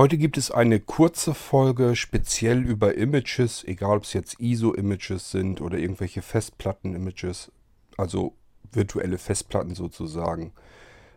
Heute 0.00 0.16
gibt 0.16 0.38
es 0.38 0.50
eine 0.50 0.80
kurze 0.80 1.34
Folge 1.34 1.94
speziell 1.94 2.64
über 2.64 2.94
Images, 2.94 3.62
egal 3.64 3.98
ob 3.98 4.04
es 4.04 4.14
jetzt 4.14 4.40
ISO-Images 4.40 5.30
sind 5.30 5.60
oder 5.60 5.76
irgendwelche 5.76 6.22
Festplatten-Images, 6.22 7.52
also 7.98 8.32
virtuelle 8.72 9.18
Festplatten 9.18 9.74
sozusagen. 9.74 10.54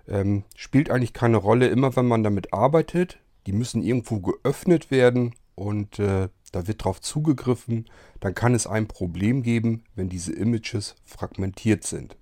Ähm, 0.06 0.44
spielt 0.58 0.90
eigentlich 0.90 1.14
keine 1.14 1.38
Rolle, 1.38 1.68
immer 1.68 1.96
wenn 1.96 2.10
man 2.10 2.24
damit 2.24 2.52
arbeitet. 2.52 3.20
Die 3.48 3.54
müssen 3.54 3.84
irgendwo 3.84 4.20
geöffnet 4.20 4.92
werden 4.92 5.34
und 5.56 6.00
äh, 6.00 6.28
da 6.52 6.68
wird 6.68 6.84
drauf 6.84 7.00
zugegriffen. 7.00 7.86
Dann 8.20 8.36
kann 8.36 8.54
es 8.54 8.68
ein 8.68 8.90
Problem 8.90 9.44
geben, 9.44 9.86
wenn 9.96 10.10
diese 10.10 10.34
Images 10.34 10.96
fragmentiert 11.06 11.86
sind. 11.86 12.18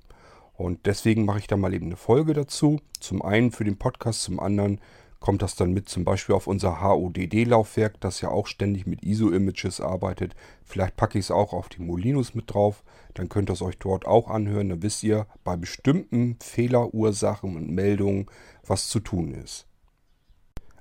Und 0.54 0.86
deswegen 0.86 1.26
mache 1.26 1.40
ich 1.40 1.48
da 1.48 1.58
mal 1.58 1.74
eben 1.74 1.88
eine 1.88 1.98
Folge 1.98 2.36
dazu. 2.36 2.80
Zum 3.00 3.24
einen 3.24 3.52
für 3.52 3.64
den 3.64 3.80
Podcast, 3.80 4.22
zum 4.22 4.40
anderen 4.40 4.80
kommt 5.22 5.44
das 5.44 5.56
dann 5.56 5.72
mit 5.72 5.88
zum 5.88 6.04
Beispiel 6.04 6.36
auf 6.36 6.48
unser 6.48 6.82
HODD-Laufwerk, 6.82 8.02
das 8.02 8.22
ja 8.22 8.30
auch 8.30 8.48
ständig 8.48 8.88
mit 8.88 9.06
ISO-Images 9.06 9.80
arbeitet. 9.80 10.36
Vielleicht 10.66 10.98
packe 10.98 11.20
ich 11.20 11.26
es 11.26 11.32
auch 11.32 11.54
auf 11.54 11.70
die 11.70 11.82
Molinos 11.82 12.34
mit 12.34 12.52
drauf. 12.52 12.84
Dann 13.14 13.30
könnt 13.30 13.50
ihr 13.50 13.54
es 13.54 13.62
euch 13.62 13.78
dort 13.78 14.06
auch 14.06 14.30
anhören. 14.30 14.70
Dann 14.70 14.82
wisst 14.82 15.04
ihr 15.04 15.28
bei 15.44 15.56
bestimmten 15.56 16.38
Fehlerursachen 16.42 17.56
und 17.56 17.70
Meldungen, 17.70 18.26
was 18.66 18.90
zu 18.90 19.00
tun 19.00 19.36
ist. 19.36 19.68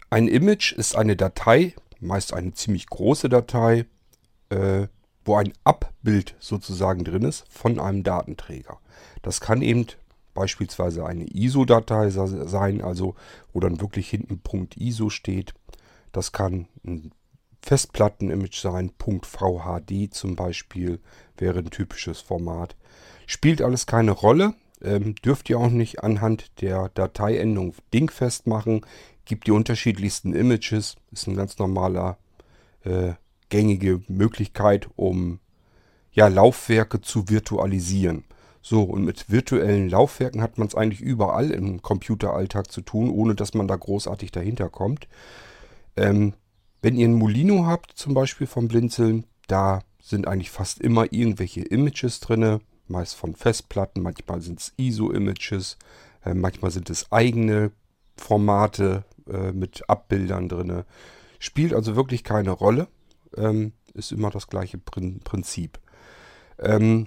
Ein 0.09 0.27
Image 0.27 0.73
ist 0.73 0.97
eine 0.97 1.17
Datei, 1.17 1.75
meist 2.01 2.33
eine 2.33 2.55
ziemlich 2.55 2.87
große 2.87 3.29
Datei, 3.29 3.85
äh, 4.49 4.87
wo 5.23 5.37
ein 5.37 5.53
Abbild 5.65 6.35
sozusagen 6.41 7.05
drin 7.05 7.23
ist 7.23 7.45
von 7.51 7.79
einem 7.79 8.05
Datenträger. 8.05 8.79
Das 9.21 9.43
kann 9.43 9.61
eben 9.61 9.87
beispielsweise 10.35 11.05
eine 11.07 11.27
ISO-Datei 11.27 12.11
sein, 12.11 12.83
also 12.83 13.15
wo 13.53 13.61
dann 13.61 13.81
wirklich 13.81 14.11
hinten 14.11 14.41
.ISO 14.77 15.11
steht. 15.11 15.55
Das 16.13 16.33
kann 16.33 16.67
ein 16.85 17.13
Festplatten-Image 17.63 18.61
sein, 18.61 18.93
.VHD 18.99 20.13
zum 20.13 20.37
Beispiel 20.37 21.01
wäre 21.37 21.59
ein 21.59 21.71
typisches 21.71 22.21
Format. 22.21 22.77
Spielt 23.27 23.63
alles 23.63 23.87
keine 23.87 24.13
Rolle, 24.13 24.55
ähm, 24.83 25.15
dürft 25.17 25.51
ihr 25.51 25.59
auch 25.59 25.71
nicht 25.71 26.03
anhand 26.03 26.61
der 26.63 26.89
Dateiendung 26.91 27.75
dingfest 27.93 28.47
machen. 28.47 28.81
Gibt 29.25 29.47
die 29.47 29.53
unterschiedlichsten 29.53 30.33
Images, 30.33 30.97
ist 31.13 31.27
ein 31.27 31.37
ganz 31.37 31.59
normaler 31.59 32.19
äh, 32.85 33.13
gängige 33.51 34.03
Möglichkeit, 34.09 34.89
um 34.97 35.41
ja, 36.13 36.29
Laufwerke 36.29 37.01
zu 37.01 37.29
virtualisieren. 37.29 38.25
So, 38.63 38.83
und 38.83 39.05
mit 39.05 39.31
virtuellen 39.31 39.89
Laufwerken 39.89 40.43
hat 40.43 40.59
man 40.59 40.69
es 40.69 40.75
eigentlich 40.75 41.01
überall 41.01 41.51
im 41.51 41.81
Computeralltag 41.81 42.71
zu 42.71 42.83
tun, 42.83 43.11
ohne 43.11 43.35
dass 43.35 43.55
man 43.55 43.69
da 43.69 43.77
großartig 43.77 44.33
dahinter 44.33 44.69
kommt. 44.69 45.09
Ähm, 45.97 46.35
wenn 46.83 46.97
ihr 46.97 47.09
ein 47.09 47.15
Molino 47.15 47.67
habt, 47.67 47.93
zum 47.93 48.15
Beispiel 48.15 48.47
vom 48.47 48.69
Blinzeln, 48.69 49.25
da 49.47 49.81
sind 50.03 50.29
eigentlich 50.29 50.51
fast 50.51 50.81
immer 50.81 51.13
irgendwelche 51.13 51.63
Images 51.63 52.21
drin, 52.21 52.61
meist 52.87 53.15
von 53.15 53.35
Festplatten, 53.35 54.03
manchmal 54.03 54.41
sind 54.43 54.61
es 54.61 54.73
ISO-Images, 54.77 55.79
äh, 56.25 56.35
manchmal 56.35 56.71
sind 56.71 56.91
es 56.91 57.11
eigene 57.13 57.71
Formate 58.17 59.05
äh, 59.31 59.53
mit 59.53 59.89
Abbildern 59.89 60.49
drin. 60.49 60.85
Spielt 61.39 61.73
also 61.73 61.97
wirklich 61.97 62.25
keine 62.25 62.51
Rolle, 62.51 62.89
ähm, 63.37 63.73
ist 63.95 64.13
immer 64.13 64.31
das 64.31 64.49
gleiche 64.49 64.79
Prin 64.79 65.21
Prinzip. 65.21 65.79
Ähm, 66.59 67.07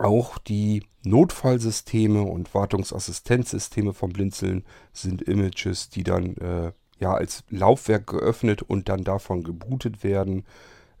auch 0.00 0.38
die 0.38 0.84
Notfallsysteme 1.04 2.22
und 2.22 2.54
Wartungsassistenzsysteme 2.54 3.92
vom 3.92 4.12
Blinzeln 4.12 4.64
sind 4.92 5.22
Images, 5.22 5.88
die 5.88 6.02
dann 6.02 6.36
äh, 6.36 6.72
ja 6.98 7.14
als 7.14 7.44
Laufwerk 7.48 8.06
geöffnet 8.06 8.62
und 8.62 8.88
dann 8.88 9.04
davon 9.04 9.42
gebootet 9.42 10.02
werden. 10.02 10.44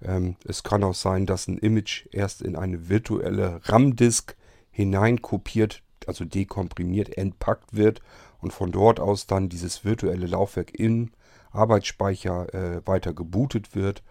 Ähm, 0.02 0.36
es 0.44 0.62
kann 0.62 0.84
auch 0.84 0.94
sein, 0.94 1.26
dass 1.26 1.48
ein 1.48 1.58
Image 1.58 2.06
erst 2.12 2.42
in 2.42 2.56
eine 2.56 2.88
virtuelle 2.88 3.60
RAM-Disk 3.64 4.36
hineinkopiert, 4.70 5.82
also 6.06 6.24
dekomprimiert, 6.24 7.16
entpackt 7.16 7.74
wird 7.74 8.00
und 8.40 8.52
von 8.52 8.72
dort 8.72 9.00
aus 9.00 9.26
dann 9.26 9.48
dieses 9.48 9.84
virtuelle 9.84 10.26
Laufwerk 10.26 10.78
im 10.78 11.10
Arbeitsspeicher 11.52 12.54
äh, 12.54 12.86
weiter 12.86 13.12
gebootet 13.12 13.74
wird. 13.74 14.02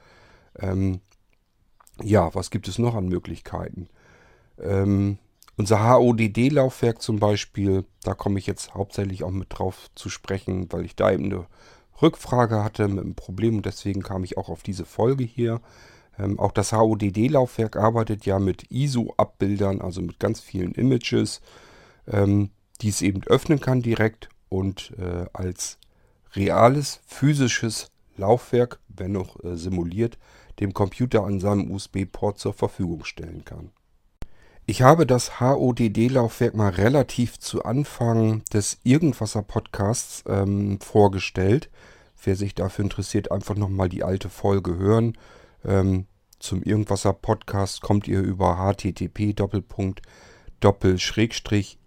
Ähm, 0.60 1.02
ja, 2.02 2.34
was 2.36 2.52
gibt 2.52 2.68
es 2.68 2.78
noch 2.78 2.96
an 2.96 3.08
Möglichkeiten? 3.08 3.90
Ähm, 4.62 5.18
unser 5.58 5.90
HODD-Laufwerk 5.90 7.02
zum 7.02 7.20
Beispiel, 7.20 7.84
da 8.04 8.14
komme 8.14 8.40
ich 8.40 8.48
jetzt 8.48 8.74
hauptsächlich 8.76 9.24
auch 9.24 9.32
mit 9.32 9.48
drauf 9.50 9.90
zu 9.96 10.10
sprechen, 10.10 10.72
weil 10.72 10.86
ich 10.86 10.96
da 10.96 11.12
eben 11.12 11.26
eine 11.26 11.48
Rückfrage 12.02 12.64
hatte 12.64 12.88
mit 12.88 13.04
einem 13.04 13.16
Problem 13.16 13.58
und 13.58 13.66
deswegen 13.66 14.02
kam 14.02 14.24
ich 14.24 14.38
auch 14.38 14.50
auf 14.50 14.64
diese 14.64 14.86
Folge 14.86 15.24
hier. 15.24 15.60
Ähm, 16.18 16.40
auch 16.40 16.52
das 16.52 16.72
HODD-Laufwerk 16.72 17.76
arbeitet 17.76 18.26
ja 18.26 18.40
mit 18.40 18.72
ISO-Abbildern, 18.72 19.82
also 19.82 20.02
mit 20.02 20.20
ganz 20.20 20.40
vielen 20.40 20.74
Images, 20.74 21.42
ähm, 22.08 22.52
die 22.82 22.90
es 22.90 23.02
eben 23.02 23.24
öffnen 23.26 23.60
kann 23.60 23.82
direkt 23.82 24.30
und 24.48 24.94
äh, 24.98 25.26
als 25.34 25.78
reales 26.36 27.02
physisches 27.06 27.92
Laufwerk, 28.18 28.80
wenn 28.88 29.12
noch 29.14 29.44
äh, 29.44 29.56
simuliert, 29.56 30.18
dem 30.60 30.74
Computer 30.74 31.24
an 31.24 31.40
seinem 31.40 31.72
USB-Port 31.72 32.40
zur 32.40 32.54
Verfügung 32.54 33.06
stellen 33.06 33.44
kann. 33.46 33.72
Ich 34.70 34.82
habe 34.84 35.08
das 35.08 35.40
HODD-Laufwerk 35.40 36.54
mal 36.54 36.70
relativ 36.70 37.40
zu 37.40 37.66
Anfang 37.66 38.44
des 38.54 38.78
Irgendwasser-Podcasts 38.84 40.26
ähm, 40.28 40.80
vorgestellt. 40.80 41.72
Wer 42.24 42.36
sich 42.36 42.54
dafür 42.54 42.84
interessiert, 42.84 43.32
einfach 43.32 43.56
nochmal 43.56 43.90
die 43.90 44.04
alte 44.04 44.30
Folge 44.30 44.78
hören. 44.78 45.18
Ähm, 45.66 46.06
zum 46.38 46.62
Irgendwasser-Podcast 46.62 47.82
kommt 47.82 48.08
ihr 48.08 48.22
über 48.22 48.60
http 48.60 49.34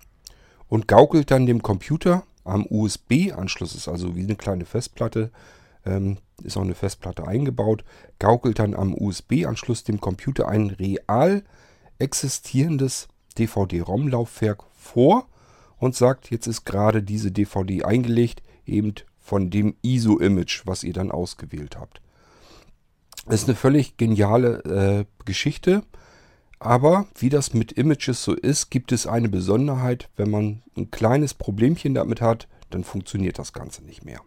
und 0.68 0.88
gaukelt 0.88 1.30
dann 1.30 1.46
dem 1.46 1.62
Computer 1.62 2.24
am 2.44 2.66
USB-Anschluss, 2.68 3.74
ist 3.74 3.88
also 3.88 4.16
wie 4.16 4.22
eine 4.22 4.36
kleine 4.36 4.64
Festplatte, 4.64 5.30
ähm, 5.84 6.18
ist 6.42 6.56
auch 6.56 6.62
eine 6.62 6.74
Festplatte 6.74 7.26
eingebaut, 7.26 7.84
gaukelt 8.18 8.58
dann 8.58 8.74
am 8.74 8.94
USB-Anschluss 8.94 9.84
dem 9.84 10.00
Computer 10.00 10.48
ein 10.48 10.70
real 10.70 11.42
existierendes 11.98 13.08
DVD-ROM-Laufwerk 13.38 14.64
vor 14.86 15.26
und 15.78 15.94
sagt, 15.94 16.30
jetzt 16.30 16.46
ist 16.46 16.64
gerade 16.64 17.02
diese 17.02 17.30
DVD 17.30 17.84
eingelegt, 17.84 18.42
eben 18.64 18.94
von 19.18 19.50
dem 19.50 19.76
ISO-Image, 19.82 20.62
was 20.64 20.84
ihr 20.84 20.92
dann 20.92 21.10
ausgewählt 21.10 21.76
habt. 21.76 22.00
Das 23.26 23.42
ist 23.42 23.48
eine 23.48 23.56
völlig 23.56 23.96
geniale 23.96 24.62
äh, 24.64 25.04
Geschichte, 25.24 25.82
aber 26.58 27.06
wie 27.18 27.28
das 27.28 27.52
mit 27.52 27.72
Images 27.72 28.22
so 28.22 28.34
ist, 28.34 28.70
gibt 28.70 28.92
es 28.92 29.06
eine 29.06 29.28
Besonderheit, 29.28 30.08
wenn 30.16 30.30
man 30.30 30.62
ein 30.76 30.90
kleines 30.90 31.34
Problemchen 31.34 31.94
damit 31.94 32.20
hat, 32.20 32.48
dann 32.70 32.84
funktioniert 32.84 33.38
das 33.38 33.52
Ganze 33.52 33.84
nicht 33.84 34.04
mehr. 34.04 34.20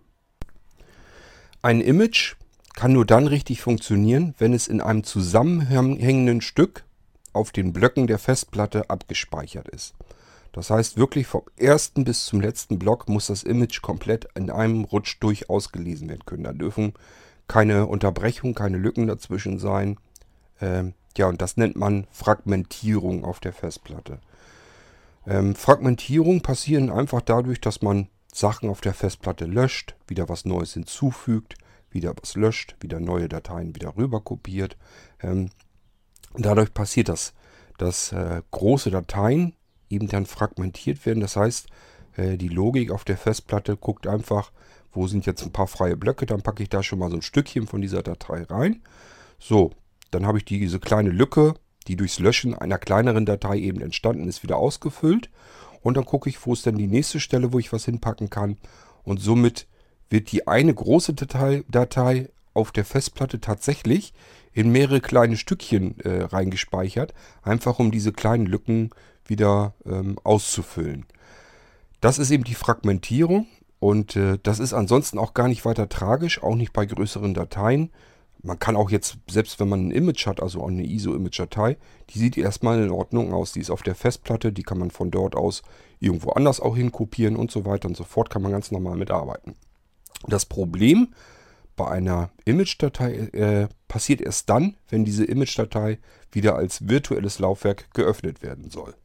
Ein 1.61 1.81
Image 1.81 2.35
kann 2.75 2.93
nur 2.93 3.05
dann 3.05 3.27
richtig 3.27 3.61
funktionieren, 3.61 4.35
wenn 4.37 4.53
es 4.53 4.67
in 4.67 4.79
einem 4.79 5.03
zusammenhängenden 5.03 6.41
Stück 6.41 6.85
auf 7.33 7.51
den 7.51 7.73
Blöcken 7.73 8.07
der 8.07 8.19
Festplatte 8.19 8.89
abgespeichert 8.89 9.67
ist. 9.67 9.95
Das 10.51 10.69
heißt 10.69 10.97
wirklich 10.97 11.27
vom 11.27 11.43
ersten 11.57 12.03
bis 12.03 12.25
zum 12.25 12.41
letzten 12.41 12.79
Block 12.79 13.07
muss 13.07 13.27
das 13.27 13.43
Image 13.43 13.81
komplett 13.81 14.27
in 14.35 14.49
einem 14.49 14.83
Rutsch 14.83 15.17
durch 15.19 15.49
ausgelesen 15.49 16.09
werden 16.09 16.25
können. 16.25 16.43
Da 16.43 16.53
dürfen 16.53 16.93
keine 17.47 17.85
Unterbrechungen, 17.87 18.55
keine 18.55 18.77
Lücken 18.77 19.07
dazwischen 19.07 19.59
sein. 19.59 19.97
Ähm, 20.61 20.93
ja, 21.17 21.27
und 21.27 21.41
das 21.41 21.57
nennt 21.57 21.75
man 21.75 22.07
Fragmentierung 22.11 23.25
auf 23.25 23.39
der 23.39 23.53
Festplatte. 23.53 24.19
Ähm, 25.27 25.55
Fragmentierung 25.55 26.41
passieren 26.41 26.89
einfach 26.89 27.21
dadurch, 27.21 27.61
dass 27.61 27.81
man 27.81 28.07
Sachen 28.33 28.69
auf 28.69 28.81
der 28.81 28.93
Festplatte 28.93 29.45
löscht, 29.45 29.95
wieder 30.07 30.29
was 30.29 30.45
Neues 30.45 30.73
hinzufügt, 30.73 31.55
wieder 31.91 32.13
was 32.21 32.35
löscht, 32.35 32.75
wieder 32.79 32.99
neue 32.99 33.27
Dateien 33.27 33.75
wieder 33.75 33.95
rüber 33.97 34.21
kopiert. 34.21 34.77
Ähm, 35.21 35.49
dadurch 36.35 36.73
passiert 36.73 37.09
das, 37.09 37.33
dass 37.77 38.11
äh, 38.11 38.41
große 38.51 38.91
Dateien 38.91 39.55
eben 39.89 40.07
dann 40.07 40.25
fragmentiert 40.25 41.05
werden. 41.05 41.19
Das 41.19 41.35
heißt, 41.35 41.67
äh, 42.17 42.37
die 42.37 42.49
Logik 42.49 42.91
auf 42.91 43.03
der 43.03 43.17
Festplatte 43.17 43.77
guckt 43.77 44.07
einfach, 44.07 44.51
wo 44.91 45.07
sind 45.07 45.25
jetzt 45.25 45.43
ein 45.43 45.51
paar 45.51 45.67
freie 45.67 45.97
Blöcke, 45.97 46.25
dann 46.25 46.41
packe 46.41 46.63
ich 46.63 46.69
da 46.69 46.81
schon 46.81 46.99
mal 46.99 47.09
so 47.09 47.17
ein 47.17 47.21
Stückchen 47.21 47.67
von 47.67 47.81
dieser 47.81 48.03
Datei 48.03 48.43
rein. 48.43 48.81
So, 49.39 49.71
dann 50.11 50.25
habe 50.25 50.39
ich 50.39 50.45
diese 50.45 50.79
kleine 50.79 51.11
Lücke, 51.11 51.53
die 51.87 51.95
durchs 51.95 52.19
Löschen 52.19 52.55
einer 52.55 52.77
kleineren 52.77 53.25
Datei 53.25 53.57
eben 53.59 53.81
entstanden 53.81 54.27
ist, 54.27 54.43
wieder 54.43 54.57
ausgefüllt. 54.57 55.29
Und 55.81 55.95
dann 55.95 56.05
gucke 56.05 56.29
ich, 56.29 56.45
wo 56.45 56.53
ist 56.53 56.65
denn 56.65 56.77
die 56.77 56.87
nächste 56.87 57.19
Stelle, 57.19 57.53
wo 57.53 57.59
ich 57.59 57.71
was 57.71 57.85
hinpacken 57.85 58.29
kann. 58.29 58.57
Und 59.03 59.21
somit 59.21 59.67
wird 60.09 60.31
die 60.31 60.47
eine 60.47 60.73
große 60.73 61.13
Datei, 61.13 61.63
Datei 61.69 62.29
auf 62.53 62.71
der 62.71 62.85
Festplatte 62.85 63.39
tatsächlich 63.39 64.13
in 64.51 64.71
mehrere 64.71 64.99
kleine 64.99 65.37
Stückchen 65.37 65.99
äh, 66.01 66.23
reingespeichert, 66.23 67.13
einfach 67.43 67.79
um 67.79 67.91
diese 67.91 68.11
kleinen 68.11 68.45
Lücken 68.45 68.89
wieder 69.29 69.73
ähm, 69.85 70.17
auszufüllen. 70.23 71.05
Das 72.01 72.19
ist 72.19 72.31
eben 72.31 72.43
die 72.43 72.55
Fragmentierung 72.55 73.47
und 73.79 74.15
äh, 74.15 74.37
das 74.41 74.59
ist 74.59 74.73
ansonsten 74.73 75.17
auch 75.17 75.33
gar 75.33 75.47
nicht 75.47 75.65
weiter 75.65 75.89
tragisch, 75.89 76.41
auch 76.41 76.55
nicht 76.55 76.73
bei 76.73 76.85
größeren 76.85 77.33
Dateien. 77.33 77.91
Man 78.41 78.57
kann 78.57 78.77
auch 78.77 78.89
jetzt, 78.89 79.17
selbst 79.29 79.59
wenn 79.59 79.67
man 79.67 79.87
ein 79.87 79.91
Image 79.91 80.25
hat, 80.25 80.41
also 80.41 80.65
eine 80.65 80.85
ISO-Image-Datei, 80.85 81.77
die 82.09 82.19
sieht 82.19 82.37
erstmal 82.37 82.81
in 82.81 82.89
Ordnung 82.89 83.33
aus. 83.33 83.51
Die 83.51 83.59
ist 83.59 83.69
auf 83.69 83.83
der 83.83 83.95
Festplatte, 83.95 84.53
die 84.53 84.63
kann 84.63 84.77
man 84.77 84.91
von 84.91 85.11
dort 85.11 85.35
aus 85.35 85.61
irgendwo 85.99 86.31
anders 86.31 86.61
auch 86.61 86.77
hinkopieren 86.77 87.35
und 87.35 87.51
so 87.51 87.65
weiter 87.65 87.89
und 87.89 87.97
so 87.97 88.05
fort, 88.05 88.29
kann 88.29 88.41
man 88.41 88.53
ganz 88.53 88.71
normal 88.71 88.95
mitarbeiten. 88.95 89.55
Das 90.27 90.45
Problem 90.45 91.09
bei 91.75 91.87
einer 91.87 92.29
Image-Datei 92.45 93.13
äh, 93.13 93.67
passiert 93.89 94.21
erst 94.21 94.49
dann, 94.49 94.75
wenn 94.89 95.03
diese 95.03 95.25
Image-Datei 95.25 95.99
wieder 96.31 96.55
als 96.55 96.87
virtuelles 96.87 97.39
Laufwerk 97.39 97.93
geöffnet 97.93 98.41
werden 98.41 98.69
soll. 98.69 98.95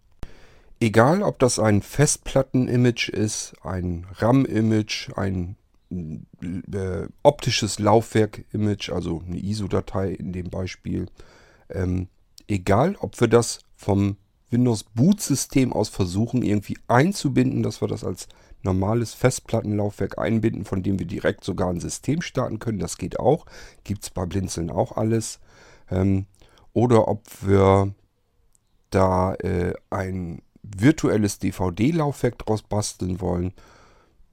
Egal, 0.80 1.22
ob 1.22 1.38
das 1.38 1.58
ein 1.58 1.82
Festplatten-Image 1.82 3.08
ist, 3.08 3.54
ein 3.62 4.06
RAM-Image, 4.12 5.10
ein 5.16 5.56
äh, 5.90 7.08
optisches 7.22 7.78
Laufwerk-Image, 7.78 8.90
also 8.90 9.22
eine 9.26 9.38
ISO-Datei 9.38 10.12
in 10.12 10.32
dem 10.32 10.50
Beispiel. 10.50 11.06
Ähm, 11.70 12.08
egal, 12.48 12.96
ob 13.00 13.20
wir 13.20 13.28
das 13.28 13.60
vom 13.76 14.16
Windows-Boot-System 14.50 15.72
aus 15.72 15.88
versuchen, 15.88 16.42
irgendwie 16.42 16.78
einzubinden, 16.88 17.62
dass 17.62 17.80
wir 17.80 17.88
das 17.88 18.04
als 18.04 18.28
normales 18.62 19.14
Festplattenlaufwerk 19.14 20.18
einbinden, 20.18 20.64
von 20.64 20.82
dem 20.82 20.98
wir 20.98 21.06
direkt 21.06 21.44
sogar 21.44 21.68
ein 21.68 21.80
System 21.80 22.22
starten 22.22 22.58
können. 22.58 22.78
Das 22.78 22.96
geht 22.98 23.20
auch. 23.20 23.46
Gibt 23.84 24.04
es 24.04 24.10
bei 24.10 24.24
Blinzeln 24.26 24.70
auch 24.70 24.96
alles. 24.96 25.38
Ähm, 25.90 26.26
oder 26.72 27.08
ob 27.08 27.22
wir 27.42 27.94
da 28.90 29.34
äh, 29.34 29.74
ein 29.90 30.40
virtuelles 30.76 31.38
DVD-Laufwerk 31.38 32.38
draus 32.38 32.62
basteln 32.62 33.20
wollen 33.20 33.52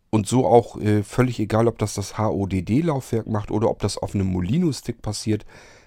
und 0.10 0.28
so 0.28 0.46
auch 0.46 0.80
äh, 0.80 1.04
völlig 1.04 1.40
egal, 1.40 1.68
ob 1.68 1.78
das 1.78 1.94
das 1.94 2.18
HODD-Laufwerk 2.18 3.28
macht 3.28 3.52
oder 3.52 3.70
ob 3.70 3.80
das 3.80 3.98
auf 3.98 4.14
einem 4.14 4.28
Molino-Stick 4.28 5.02
passiert. 5.02 5.46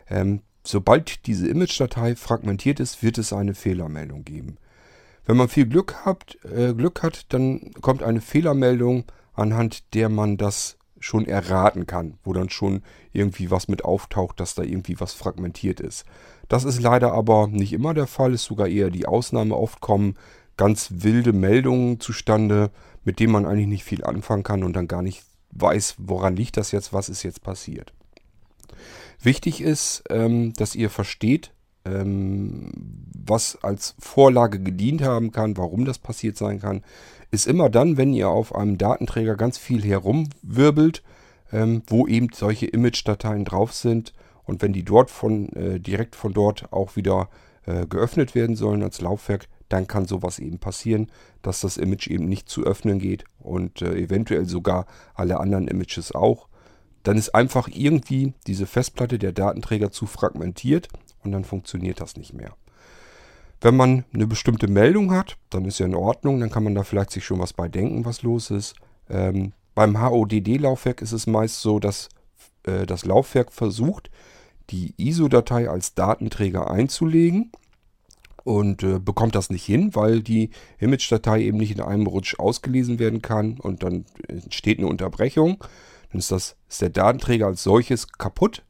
Ähm, 0.09 0.41
sobald 0.65 1.27
diese 1.27 1.49
Image-Datei 1.49 2.17
fragmentiert 2.17 2.81
ist, 2.81 3.03
wird 3.03 3.19
es 3.19 3.33
eine 3.33 3.55
Fehlermeldung 3.55 4.25
geben. 4.25 4.57
Wenn 5.27 5.37
man 5.37 5.49
viel 5.49 5.67
Glück 5.67 6.05
hat, 6.05 6.39
äh, 6.45 6.75
Glück 6.75 7.03
hat, 7.03 7.33
dann 7.33 7.73
kommt 7.81 8.03
eine 8.03 8.21
Fehlermeldung, 8.21 9.05
anhand 9.35 9.95
der 9.95 10.09
man 10.09 10.37
das 10.37 10.79
schon 11.05 11.27
erraten 11.27 11.87
kann, 11.87 12.15
wo 12.25 12.33
dann 12.33 12.49
schon 12.49 12.83
irgendwie 13.13 13.51
was 13.51 13.69
mit 13.69 13.85
auftaucht, 13.85 14.41
dass 14.41 14.55
da 14.55 14.63
irgendwie 14.63 14.99
was 15.01 15.13
fragmentiert 15.13 15.81
ist. 15.81 16.05
Das 16.49 16.65
ist 16.65 16.81
leider 16.81 17.13
aber 17.13 17.47
nicht 17.47 17.73
immer 17.73 17.95
der 17.95 18.07
Fall, 18.07 18.33
ist 18.33 18.45
sogar 18.45 18.69
eher 18.69 18.91
die 18.91 19.07
Ausnahme. 19.07 19.57
Oft 19.57 19.81
kommen 19.81 20.17
ganz 20.57 20.89
wilde 20.91 21.33
Meldungen 21.33 22.01
zustande, 22.01 22.71
mit 23.05 23.21
dem 23.21 23.33
man 23.33 23.45
eigentlich 23.45 23.67
nicht 23.67 23.85
viel 23.85 24.05
anfangen 24.05 24.45
kann 24.45 24.65
und 24.65 24.75
dann 24.75 24.89
gar 24.89 25.03
nicht 25.03 25.25
weiß, 25.51 25.97
woran 25.99 26.37
liegt 26.37 26.57
das 26.57 26.73
jetzt, 26.73 26.93
was 26.93 27.09
ist 27.09 27.23
jetzt 27.23 27.43
passiert. 27.43 27.93
Wichtig 29.21 29.61
ist, 29.61 30.05
ähm, 30.11 30.53
dass 30.55 30.75
ihr 30.75 30.91
versteht, 30.91 31.53
ähm, 31.85 32.71
was 33.27 33.59
als 33.63 33.95
Vorlage 33.99 34.61
gedient 34.61 35.03
haben 35.03 35.33
kann, 35.33 35.57
warum 35.57 35.85
das 35.85 35.99
passiert 35.99 36.37
sein 36.37 36.61
kann, 36.61 36.83
ist 37.31 37.47
immer 37.47 37.69
dann, 37.71 37.97
wenn 37.97 38.13
ihr 38.13 38.29
auf 38.29 38.55
einem 38.55 38.79
Datenträger 38.79 39.37
ganz 39.37 39.59
viel 39.59 39.83
herumwirbelt, 39.83 41.03
ähm, 41.53 41.83
wo 41.87 42.07
eben 42.07 42.29
solche 42.33 42.67
Image-Dateien 42.67 43.45
drauf 43.45 43.73
sind 43.73 44.13
und 44.45 44.63
wenn 44.63 44.73
die 44.73 44.85
dort 44.85 45.11
von 45.11 45.49
äh, 45.51 45.81
direkt 45.81 46.17
von 46.17 46.33
dort 46.33 46.73
auch 46.73 46.97
wieder 46.97 47.29
äh, 47.67 47.87
geöffnet 47.87 48.35
werden 48.35 48.57
sollen 48.57 48.83
als 48.83 49.01
Laufwerk, 49.01 49.49
dann 49.69 49.87
kann 49.87 50.07
sowas 50.07 50.39
eben 50.39 50.59
passieren, 50.59 51.11
dass 51.43 51.61
das 51.61 51.77
Image 51.77 52.09
eben 52.09 52.29
nicht 52.29 52.49
zu 52.49 52.65
öffnen 52.65 52.99
geht 52.99 53.25
und 53.39 53.83
äh, 53.83 53.95
eventuell 53.95 54.47
sogar 54.47 54.87
alle 55.15 55.41
anderen 55.41 55.69
Images 55.69 56.13
auch. 56.13 56.49
Dann 57.03 57.17
ist 57.17 57.35
einfach 57.35 57.69
irgendwie 57.73 58.35
diese 58.47 58.67
Festplatte 58.67 59.19
der 59.19 59.33
Datenträger 59.33 59.91
zu 59.91 60.07
fragmentiert 60.07 60.89
und 61.25 61.33
dann 61.33 61.45
funktioniert 61.45 62.01
das 62.01 62.17
nicht 62.17 62.33
mehr. 62.33 62.55
Wenn 63.61 63.77
man 63.77 64.05
eine 64.13 64.27
bestimmte 64.27 64.69
Meldung 64.69 65.11
hat, 65.13 65.37
dann 65.51 65.65
ist 65.65 65.79
ja 65.79 65.87
in 65.87 65.95
Ordnung, 65.95 66.41
dann 66.41 66.51
kann 66.51 66.65
man 66.65 66.75
da 66.75 66.83
vielleicht 66.83 67.11
sich 67.11 67.25
schon 67.25 67.39
was 67.39 67.53
bei 67.53 67.69
denken, 67.69 68.05
was 68.05 68.23
los 68.23 68.51
ist. 68.51 68.75
Ähm, 69.09 69.53
beim 69.75 70.01
HODD-Laufwerk 70.01 71.01
ist 71.03 71.13
es 71.13 71.27
meist 71.27 71.61
so, 71.61 71.79
dass 71.79 72.09
äh, 72.65 72.87
das 72.87 73.05
Laufwerk 73.05 73.53
versucht, 73.53 74.11
die 74.71 74.95
ISO-Datei 74.97 75.69
als 75.69 75.95
Datenträger 75.95 76.71
einzulegen 76.71 77.53
und 78.45 78.83
äh, 78.83 78.99
bekommt 78.99 79.35
das 79.35 79.51
nicht 79.51 79.65
hin, 79.65 79.95
weil 79.95 80.23
die 80.23 80.51
Image-Datei 80.79 81.43
eben 81.43 81.59
nicht 81.59 81.73
in 81.73 81.81
einem 81.81 82.07
Rutsch 82.07 82.39
ausgelesen 82.39 82.99
werden 82.99 83.23
kann 83.23 83.59
und 83.59 83.83
dann 83.83 84.05
entsteht 84.29 84.79
eine 84.79 84.89
Unterbrechung. 84.89 85.65
Dann 86.11 86.19
ist, 86.19 86.31
das, 86.31 86.57
ist 86.69 86.83
der 86.83 86.91
Datenträger 86.91 87.47
als 87.47 87.63
solches 87.63 88.13
kaputt 88.13 88.63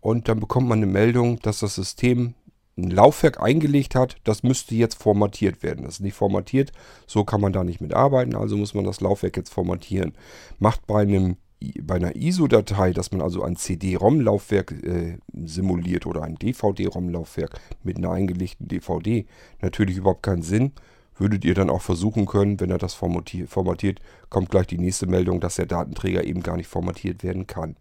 und 0.00 0.28
dann 0.28 0.40
bekommt 0.40 0.68
man 0.68 0.78
eine 0.78 0.86
Meldung, 0.86 1.38
dass 1.40 1.60
das 1.60 1.74
System 1.74 2.34
ein 2.76 2.90
Laufwerk 2.90 3.40
eingelegt 3.42 3.94
hat, 3.94 4.16
das 4.24 4.42
müsste 4.42 4.74
jetzt 4.74 5.00
formatiert 5.02 5.62
werden. 5.62 5.84
Das 5.84 5.94
ist 5.94 6.00
nicht 6.00 6.14
formatiert, 6.14 6.72
so 7.06 7.24
kann 7.24 7.40
man 7.40 7.52
da 7.52 7.64
nicht 7.64 7.80
mitarbeiten, 7.80 8.34
also 8.34 8.56
muss 8.56 8.74
man 8.74 8.84
das 8.84 9.00
Laufwerk 9.00 9.36
jetzt 9.36 9.52
formatieren. 9.52 10.14
Macht 10.58 10.86
bei 10.86 11.02
einem 11.02 11.36
bei 11.82 11.96
einer 11.96 12.16
ISO-Datei, 12.16 12.92
dass 12.92 13.12
man 13.12 13.20
also 13.20 13.42
ein 13.42 13.56
CD-ROM-Laufwerk 13.56 14.72
äh, 14.82 15.18
simuliert 15.44 16.06
oder 16.06 16.22
ein 16.22 16.36
DVD-ROM-Laufwerk 16.36 17.60
mit 17.82 17.98
einer 17.98 18.12
eingelegten 18.12 18.66
DVD, 18.66 19.26
natürlich 19.60 19.98
überhaupt 19.98 20.22
keinen 20.22 20.42
Sinn. 20.42 20.72
Würdet 21.18 21.44
ihr 21.44 21.52
dann 21.52 21.68
auch 21.68 21.82
versuchen 21.82 22.24
können, 22.24 22.58
wenn 22.60 22.70
er 22.70 22.78
das 22.78 22.94
formatiert, 22.94 24.00
kommt 24.30 24.48
gleich 24.48 24.68
die 24.68 24.78
nächste 24.78 25.06
Meldung, 25.06 25.38
dass 25.38 25.56
der 25.56 25.66
Datenträger 25.66 26.24
eben 26.24 26.42
gar 26.42 26.56
nicht 26.56 26.68
formatiert 26.68 27.22
werden 27.22 27.46
kann. 27.46 27.76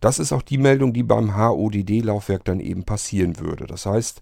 Das 0.00 0.18
ist 0.18 0.32
auch 0.32 0.42
die 0.42 0.58
Meldung, 0.58 0.92
die 0.92 1.02
beim 1.02 1.36
HODD-Laufwerk 1.36 2.44
dann 2.44 2.60
eben 2.60 2.84
passieren 2.84 3.38
würde. 3.38 3.66
Das 3.66 3.86
heißt, 3.86 4.20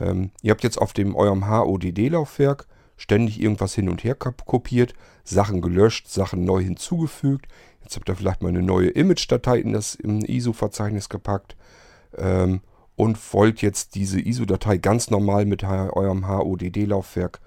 ähm, 0.00 0.30
ihr 0.42 0.50
habt 0.50 0.64
jetzt 0.64 0.78
auf 0.78 0.92
dem 0.92 1.14
eurem 1.14 1.48
HODD-Laufwerk 1.48 2.66
ständig 2.96 3.40
irgendwas 3.40 3.74
hin 3.74 3.88
und 3.88 4.04
her 4.04 4.14
kopiert, 4.14 4.94
Sachen 5.24 5.60
gelöscht, 5.60 6.08
Sachen 6.08 6.44
neu 6.44 6.62
hinzugefügt. 6.62 7.46
Jetzt 7.82 7.96
habt 7.96 8.08
ihr 8.08 8.16
vielleicht 8.16 8.42
mal 8.42 8.50
eine 8.50 8.62
neue 8.62 8.90
Image-Datei 8.90 9.58
in 9.58 9.72
das 9.72 9.96
ISO-Verzeichnis 9.96 11.08
gepackt 11.08 11.56
ähm, 12.16 12.60
und 12.96 13.18
wollt 13.32 13.62
jetzt 13.62 13.94
diese 13.94 14.20
ISO-Datei 14.20 14.78
ganz 14.78 15.10
normal 15.10 15.46
mit 15.46 15.64
eurem 15.64 16.28
HODD-Laufwerk 16.28 17.40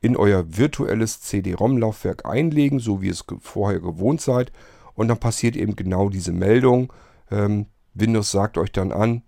in 0.00 0.16
euer 0.16 0.44
virtuelles 0.56 1.20
CD-ROM-Laufwerk 1.20 2.26
einlegen, 2.26 2.78
so 2.78 3.00
wie 3.02 3.08
es 3.08 3.24
vorher 3.40 3.80
gewohnt 3.80 4.20
seid. 4.20 4.52
Und 4.96 5.08
dann 5.08 5.18
passiert 5.18 5.56
eben 5.56 5.76
genau 5.76 6.08
diese 6.08 6.32
Meldung. 6.32 6.92
Ähm, 7.30 7.66
Windows 7.94 8.30
sagt 8.30 8.58
euch 8.58 8.72
dann 8.72 8.92
an, 8.92 9.22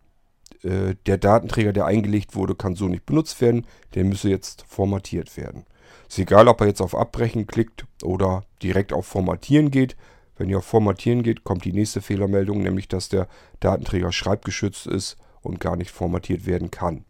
äh, 0.62 0.96
der 1.06 1.18
Datenträger, 1.18 1.72
der 1.72 1.86
eingelegt 1.86 2.34
wurde, 2.34 2.54
kann 2.54 2.74
so 2.74 2.88
nicht 2.88 3.06
benutzt 3.06 3.40
werden. 3.40 3.66
Der 3.94 4.04
müsse 4.04 4.28
jetzt 4.28 4.64
formatiert 4.66 5.36
werden. 5.36 5.64
Ist 6.08 6.18
egal, 6.18 6.48
ob 6.48 6.60
er 6.60 6.66
jetzt 6.66 6.80
auf 6.80 6.94
Abbrechen 6.94 7.46
klickt 7.46 7.86
oder 8.02 8.44
direkt 8.62 8.92
auf 8.92 9.06
Formatieren 9.06 9.70
geht. 9.70 9.96
Wenn 10.36 10.48
ihr 10.48 10.58
auf 10.58 10.64
Formatieren 10.64 11.22
geht, 11.22 11.44
kommt 11.44 11.64
die 11.64 11.72
nächste 11.72 12.00
Fehlermeldung, 12.00 12.62
nämlich 12.62 12.88
dass 12.88 13.08
der 13.08 13.28
Datenträger 13.60 14.12
schreibgeschützt 14.12 14.86
ist 14.86 15.16
und 15.42 15.60
gar 15.60 15.76
nicht 15.76 15.90
formatiert 15.90 16.46
werden 16.46 16.70
kann. 16.70 17.04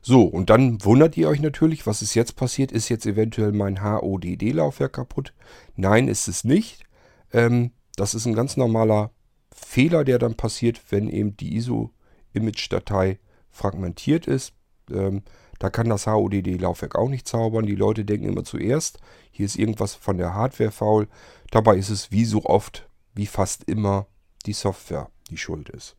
So, 0.00 0.22
und 0.22 0.48
dann 0.48 0.82
wundert 0.84 1.16
ihr 1.16 1.28
euch 1.28 1.40
natürlich, 1.40 1.86
was 1.86 2.02
ist 2.02 2.14
jetzt 2.14 2.36
passiert? 2.36 2.72
Ist 2.72 2.88
jetzt 2.88 3.04
eventuell 3.04 3.52
mein 3.52 3.82
HODD-Laufwerk 3.82 4.94
kaputt? 4.94 5.34
Nein, 5.76 6.08
ist 6.08 6.28
es 6.28 6.44
nicht. 6.44 6.87
Ähm, 7.32 7.72
das 7.96 8.14
ist 8.14 8.26
ein 8.26 8.34
ganz 8.34 8.56
normaler 8.56 9.10
Fehler, 9.52 10.04
der 10.04 10.18
dann 10.18 10.36
passiert, 10.36 10.80
wenn 10.90 11.08
eben 11.08 11.36
die 11.36 11.56
ISO-Image-Datei 11.56 13.18
fragmentiert 13.50 14.26
ist. 14.26 14.52
Ähm, 14.90 15.22
da 15.58 15.70
kann 15.70 15.88
das 15.88 16.06
HODD-Laufwerk 16.06 16.96
auch 16.96 17.08
nicht 17.08 17.26
zaubern. 17.26 17.66
Die 17.66 17.74
Leute 17.74 18.04
denken 18.04 18.28
immer 18.28 18.44
zuerst, 18.44 19.00
hier 19.30 19.46
ist 19.46 19.56
irgendwas 19.56 19.94
von 19.94 20.16
der 20.16 20.34
Hardware 20.34 20.70
faul. 20.70 21.08
Dabei 21.50 21.76
ist 21.76 21.90
es 21.90 22.12
wie 22.12 22.24
so 22.24 22.44
oft, 22.44 22.88
wie 23.14 23.26
fast 23.26 23.64
immer, 23.64 24.06
die 24.46 24.52
Software, 24.52 25.10
die 25.30 25.36
schuld 25.36 25.68
ist. 25.68 25.96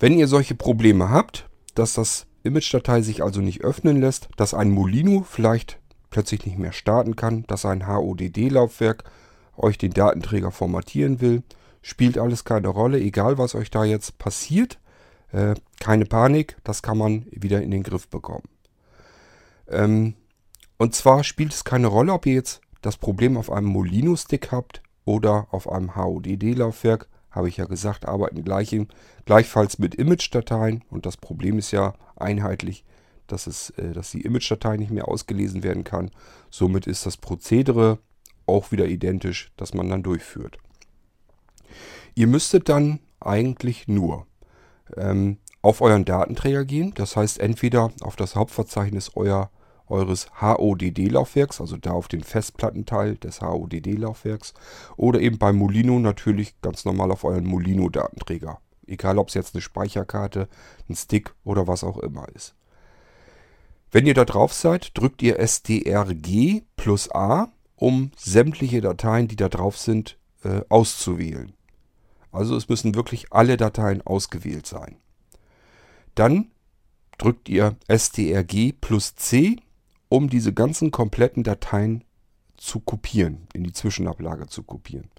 Wenn 0.00 0.18
ihr 0.18 0.26
solche 0.26 0.56
Probleme 0.56 1.10
habt, 1.10 1.48
dass 1.74 1.94
das 1.94 2.26
Image-Datei 2.42 3.02
sich 3.02 3.22
also 3.22 3.40
nicht 3.40 3.62
öffnen 3.62 4.00
lässt, 4.00 4.28
dass 4.36 4.54
ein 4.54 4.70
Molino 4.70 5.24
vielleicht 5.28 5.78
plötzlich 6.10 6.44
nicht 6.44 6.58
mehr 6.58 6.72
starten 6.72 7.14
kann, 7.14 7.44
dass 7.46 7.64
ein 7.64 7.86
HODD-Laufwerk 7.86 9.04
euch 9.56 9.78
den 9.78 9.92
Datenträger 9.92 10.50
formatieren 10.50 11.20
will, 11.20 11.42
spielt 11.82 12.18
alles 12.18 12.44
keine 12.44 12.68
Rolle, 12.68 13.00
egal 13.00 13.38
was 13.38 13.54
euch 13.54 13.70
da 13.70 13.84
jetzt 13.84 14.18
passiert. 14.18 14.78
Äh, 15.32 15.54
keine 15.80 16.04
Panik, 16.04 16.56
das 16.64 16.82
kann 16.82 16.98
man 16.98 17.26
wieder 17.30 17.62
in 17.62 17.70
den 17.70 17.82
Griff 17.82 18.08
bekommen. 18.08 18.48
Ähm, 19.68 20.14
und 20.78 20.94
zwar 20.94 21.24
spielt 21.24 21.52
es 21.52 21.64
keine 21.64 21.86
Rolle, 21.86 22.12
ob 22.12 22.26
ihr 22.26 22.34
jetzt 22.34 22.60
das 22.82 22.96
Problem 22.96 23.36
auf 23.36 23.50
einem 23.50 23.68
Molino-Stick 23.68 24.52
habt 24.52 24.82
oder 25.04 25.46
auf 25.50 25.70
einem 25.70 25.96
HODD-Laufwerk. 25.96 27.08
Habe 27.30 27.48
ich 27.48 27.56
ja 27.56 27.64
gesagt, 27.64 28.06
arbeiten 28.06 28.44
gleich, 28.44 28.76
gleichfalls 29.24 29.78
mit 29.78 29.94
Image-Dateien. 29.94 30.84
Und 30.90 31.06
das 31.06 31.16
Problem 31.16 31.58
ist 31.58 31.70
ja 31.70 31.94
einheitlich, 32.16 32.84
dass, 33.26 33.46
es, 33.46 33.70
äh, 33.70 33.92
dass 33.92 34.10
die 34.10 34.22
Image-Datei 34.22 34.76
nicht 34.76 34.90
mehr 34.90 35.08
ausgelesen 35.08 35.62
werden 35.62 35.84
kann. 35.84 36.10
Somit 36.50 36.86
ist 36.86 37.06
das 37.06 37.16
Prozedere 37.16 37.98
auch 38.52 38.70
wieder 38.70 38.86
identisch, 38.86 39.50
das 39.56 39.74
man 39.74 39.88
dann 39.88 40.02
durchführt. 40.02 40.58
Ihr 42.14 42.26
müsstet 42.26 42.68
dann 42.68 43.00
eigentlich 43.20 43.88
nur 43.88 44.26
ähm, 44.96 45.38
auf 45.62 45.80
euren 45.80 46.04
Datenträger 46.04 46.64
gehen. 46.64 46.92
Das 46.94 47.16
heißt 47.16 47.38
entweder 47.38 47.90
auf 48.02 48.16
das 48.16 48.36
Hauptverzeichnis 48.36 49.12
euer, 49.14 49.50
eures 49.88 50.28
HODD-Laufwerks, 50.40 51.60
also 51.60 51.76
da 51.76 51.92
auf 51.92 52.08
den 52.08 52.22
Festplattenteil 52.22 53.16
des 53.16 53.40
HODD-Laufwerks, 53.40 54.54
oder 54.96 55.20
eben 55.20 55.38
bei 55.38 55.52
Molino 55.52 55.98
natürlich 55.98 56.60
ganz 56.60 56.84
normal 56.84 57.12
auf 57.12 57.24
euren 57.24 57.46
Molino-Datenträger. 57.46 58.60
Egal 58.86 59.18
ob 59.18 59.28
es 59.28 59.34
jetzt 59.34 59.54
eine 59.54 59.62
Speicherkarte, 59.62 60.48
ein 60.88 60.96
Stick 60.96 61.32
oder 61.44 61.66
was 61.66 61.84
auch 61.84 61.98
immer 61.98 62.28
ist. 62.34 62.54
Wenn 63.92 64.06
ihr 64.06 64.14
da 64.14 64.24
drauf 64.24 64.52
seid, 64.52 64.96
drückt 64.98 65.22
ihr 65.22 65.38
STRG 65.46 66.62
plus 66.76 67.10
A, 67.14 67.52
um 67.82 68.12
sämtliche 68.16 68.80
Dateien, 68.80 69.26
die 69.26 69.34
da 69.34 69.48
drauf 69.48 69.76
sind, 69.76 70.16
äh, 70.44 70.60
auszuwählen. 70.68 71.52
Also 72.30 72.56
es 72.56 72.68
müssen 72.68 72.94
wirklich 72.94 73.32
alle 73.32 73.56
Dateien 73.56 74.02
ausgewählt 74.02 74.68
sein. 74.68 74.98
Dann 76.14 76.52
drückt 77.18 77.48
ihr 77.48 77.74
STRG 77.88 78.72
plus 78.80 79.16
C, 79.16 79.56
um 80.08 80.30
diese 80.30 80.52
ganzen 80.52 80.92
kompletten 80.92 81.42
Dateien 81.42 82.04
zu 82.56 82.78
kopieren, 82.78 83.48
in 83.52 83.64
die 83.64 83.72
Zwischenablage 83.72 84.46
zu 84.46 84.62
kopieren. 84.62 85.10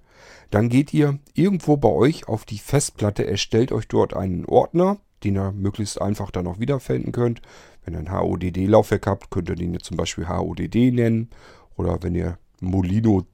Dann 0.50 0.70
geht 0.70 0.94
ihr 0.94 1.20
irgendwo 1.34 1.76
bei 1.76 1.90
euch 1.90 2.30
auf 2.30 2.46
die 2.46 2.60
Festplatte, 2.60 3.28
erstellt 3.28 3.74
euch 3.74 3.90
dort 3.90 4.16
einen 4.16 4.46
Ordner, 4.46 5.00
den 5.26 5.36
ihr 5.36 5.52
möglichst 5.52 6.02
einfach 6.02 6.32
dann 6.32 6.48
auch 6.48 6.60
wiederfinden 6.60 7.12
könnt. 7.12 7.42
Wenn 7.84 7.94
ihr 7.94 8.00
ein 8.00 8.12
HODD-Laufwerk 8.12 9.06
habt, 9.06 9.32
könnt 9.32 9.50
ihr 9.50 9.56
den 9.56 9.78
zum 9.82 9.98
Beispiel 9.98 10.30
HODD 10.30 10.92
nennen. 10.92 11.30
Oder 11.76 12.02
wenn 12.04 12.16
ihr 12.16 12.38
Molino, 12.64 13.26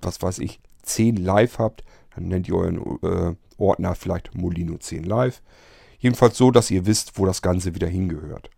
was 0.00 0.20
weiß 0.22 0.38
ich, 0.40 0.60
10 0.82 1.16
Live 1.16 1.58
habt, 1.58 1.84
dann 2.14 2.28
nennt 2.28 2.48
ihr 2.48 2.56
euren 2.56 2.78
äh, 3.02 3.34
Ordner 3.56 3.94
vielleicht 3.94 4.34
Molino 4.34 4.76
10 4.76 5.04
Live. 5.04 5.42
Jedenfalls 5.98 6.36
so, 6.36 6.50
dass 6.50 6.70
ihr 6.70 6.84
wisst, 6.86 7.18
wo 7.18 7.26
das 7.26 7.42
Ganze 7.42 7.74
wieder 7.74 7.86
hingehört. 7.86 8.50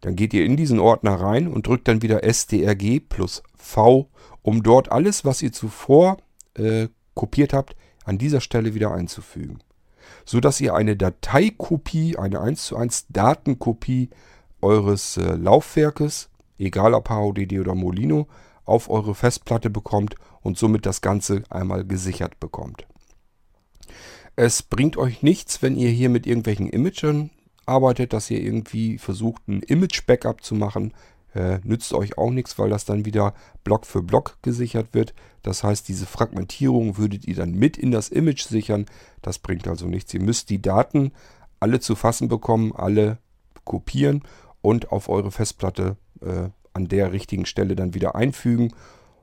Dann 0.00 0.16
geht 0.16 0.34
ihr 0.34 0.44
in 0.44 0.56
diesen 0.56 0.80
Ordner 0.80 1.14
rein 1.14 1.46
und 1.46 1.66
drückt 1.66 1.86
dann 1.86 2.02
wieder 2.02 2.22
STRG 2.24 3.00
plus 3.08 3.42
V, 3.56 4.10
um 4.42 4.64
dort 4.64 4.90
alles, 4.90 5.24
was 5.24 5.42
ihr 5.42 5.52
zuvor 5.52 6.16
äh, 6.54 6.88
kopiert 7.14 7.52
habt, 7.52 7.76
an 8.04 8.18
dieser 8.18 8.40
Stelle 8.40 8.74
wieder 8.74 8.92
einzufügen. 8.92 9.60
So 10.24 10.40
dass 10.40 10.60
ihr 10.60 10.74
eine 10.74 10.96
Dateikopie, 10.96 12.16
eine 12.18 12.40
1 12.40 12.66
zu 12.66 12.76
1 12.76 13.06
Datenkopie 13.10 14.10
eures 14.60 15.16
äh, 15.16 15.34
Laufwerkes, 15.36 16.30
egal 16.58 16.94
ob 16.94 17.08
HODD 17.08 17.60
oder 17.60 17.76
Molino, 17.76 18.26
auf 18.64 18.90
eure 18.90 19.14
Festplatte 19.14 19.70
bekommt 19.70 20.14
und 20.40 20.58
somit 20.58 20.86
das 20.86 21.00
Ganze 21.00 21.42
einmal 21.50 21.84
gesichert 21.84 22.40
bekommt. 22.40 22.86
Es 24.36 24.62
bringt 24.62 24.96
euch 24.96 25.22
nichts, 25.22 25.62
wenn 25.62 25.76
ihr 25.76 25.90
hier 25.90 26.08
mit 26.08 26.26
irgendwelchen 26.26 26.68
Imagen 26.68 27.30
arbeitet, 27.66 28.12
dass 28.12 28.30
ihr 28.30 28.40
irgendwie 28.40 28.98
versucht, 28.98 29.46
ein 29.48 29.62
Image-Backup 29.62 30.42
zu 30.42 30.54
machen. 30.54 30.94
Äh, 31.34 31.60
nützt 31.64 31.92
euch 31.94 32.18
auch 32.18 32.30
nichts, 32.30 32.58
weil 32.58 32.70
das 32.70 32.84
dann 32.84 33.04
wieder 33.04 33.34
Block 33.64 33.86
für 33.86 34.02
Block 34.02 34.38
gesichert 34.42 34.88
wird. 34.92 35.14
Das 35.42 35.62
heißt, 35.64 35.88
diese 35.88 36.06
Fragmentierung 36.06 36.98
würdet 36.98 37.26
ihr 37.26 37.34
dann 37.34 37.52
mit 37.52 37.76
in 37.78 37.90
das 37.90 38.08
Image 38.08 38.42
sichern. 38.42 38.86
Das 39.22 39.38
bringt 39.38 39.66
also 39.68 39.86
nichts. 39.86 40.12
Ihr 40.14 40.22
müsst 40.22 40.50
die 40.50 40.60
Daten 40.60 41.12
alle 41.60 41.80
zu 41.80 41.94
fassen 41.94 42.28
bekommen, 42.28 42.72
alle 42.74 43.18
kopieren 43.64 44.22
und 44.60 44.92
auf 44.92 45.08
eure 45.08 45.30
Festplatte 45.30 45.96
äh, 46.20 46.48
an 46.72 46.88
der 46.88 47.12
richtigen 47.12 47.46
Stelle 47.46 47.76
dann 47.76 47.94
wieder 47.94 48.14
einfügen. 48.14 48.72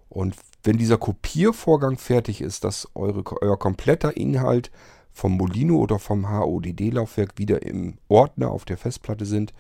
Und 0.10 0.36
wenn 0.64 0.78
dieser 0.78 0.98
Kopiervorgang 0.98 1.98
fertig 1.98 2.42
ist, 2.42 2.64
dass 2.64 2.88
eure, 2.96 3.24
euer 3.42 3.58
kompletter 3.58 4.16
Inhalt 4.18 4.72
vom 5.12 5.38
Molino 5.38 5.78
oder 5.78 6.00
vom 6.00 6.30
HODD-Laufwerk 6.30 7.38
wieder 7.38 7.64
im 7.64 7.98
Ordner 8.08 8.52
auf 8.52 8.66
der 8.66 8.78
Festplatte 8.78 9.26
sind, 9.26 9.54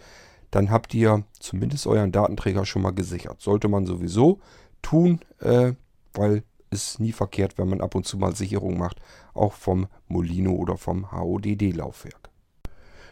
dann 0.52 0.72
habt 0.72 0.94
ihr 0.94 1.24
zumindest 1.40 1.86
euren 1.86 2.12
Datenträger 2.12 2.66
schon 2.66 2.82
mal 2.82 2.92
gesichert. 2.92 3.42
Sollte 3.42 3.68
man 3.68 3.86
sowieso 3.86 4.40
tun, 4.82 5.20
äh, 5.40 5.74
weil 6.14 6.44
es 6.72 7.00
nie 7.00 7.12
verkehrt, 7.12 7.58
wenn 7.58 7.70
man 7.70 7.82
ab 7.82 7.96
und 7.96 8.06
zu 8.06 8.18
mal 8.18 8.36
Sicherung 8.36 8.78
macht, 8.78 9.00
auch 9.34 9.54
vom 9.54 9.88
Molino 10.08 10.52
oder 10.52 10.78
vom 10.78 11.12
HODD-Laufwerk. 11.12 12.30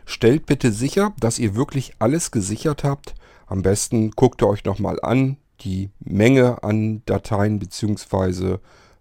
Stellt 0.05 0.45
bitte 0.45 0.71
sicher, 0.71 1.13
dass 1.19 1.39
ihr 1.39 1.55
wirklich 1.55 1.93
alles 1.99 2.31
gesichert 2.31 2.83
habt. 2.83 3.13
Am 3.47 3.61
besten 3.61 4.11
guckt 4.11 4.41
ihr 4.41 4.47
euch 4.47 4.65
nochmal 4.65 4.99
an, 5.01 5.37
die 5.61 5.89
Menge 5.99 6.63
an 6.63 7.01
Dateien 7.05 7.59
bzw. 7.59 8.57